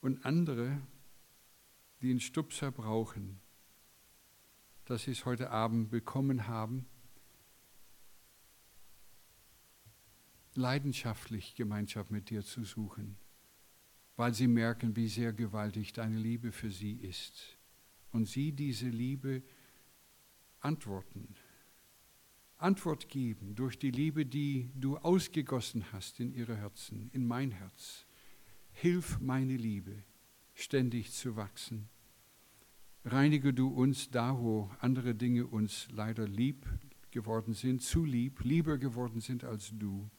[0.00, 0.80] Und andere,
[2.00, 3.40] die einen Stupser brauchen,
[4.86, 6.86] dass sie es heute Abend bekommen haben,
[10.54, 13.16] leidenschaftlich Gemeinschaft mit dir zu suchen,
[14.16, 17.58] weil sie merken, wie sehr gewaltig deine Liebe für sie ist.
[18.10, 19.42] Und sie diese Liebe
[20.60, 21.36] antworten
[22.58, 28.06] Antwort geben durch die Liebe, die du ausgegossen hast in ihre Herzen, in mein Herz.
[28.72, 30.02] Hilf meine Liebe,
[30.54, 31.88] ständig zu wachsen.
[33.08, 36.66] Reinige du uns da, wo andere Dinge uns leider lieb
[37.12, 40.10] geworden sind, zu lieb, lieber geworden sind als du.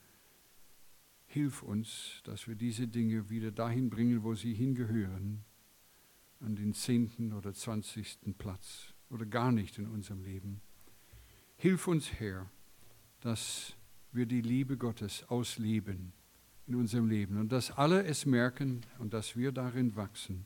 [1.26, 5.44] Hilf uns, dass wir diese Dinge wieder dahin bringen, wo sie hingehören,
[6.40, 10.62] an den zehnten oder zwanzigsten Platz oder gar nicht in unserem Leben.
[11.58, 12.50] Hilf uns, Herr,
[13.20, 13.76] dass
[14.14, 16.14] wir die Liebe Gottes ausleben
[16.68, 20.46] in unserem Leben und dass alle es merken und dass wir darin wachsen.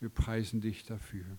[0.00, 1.38] Wir preisen dich dafür.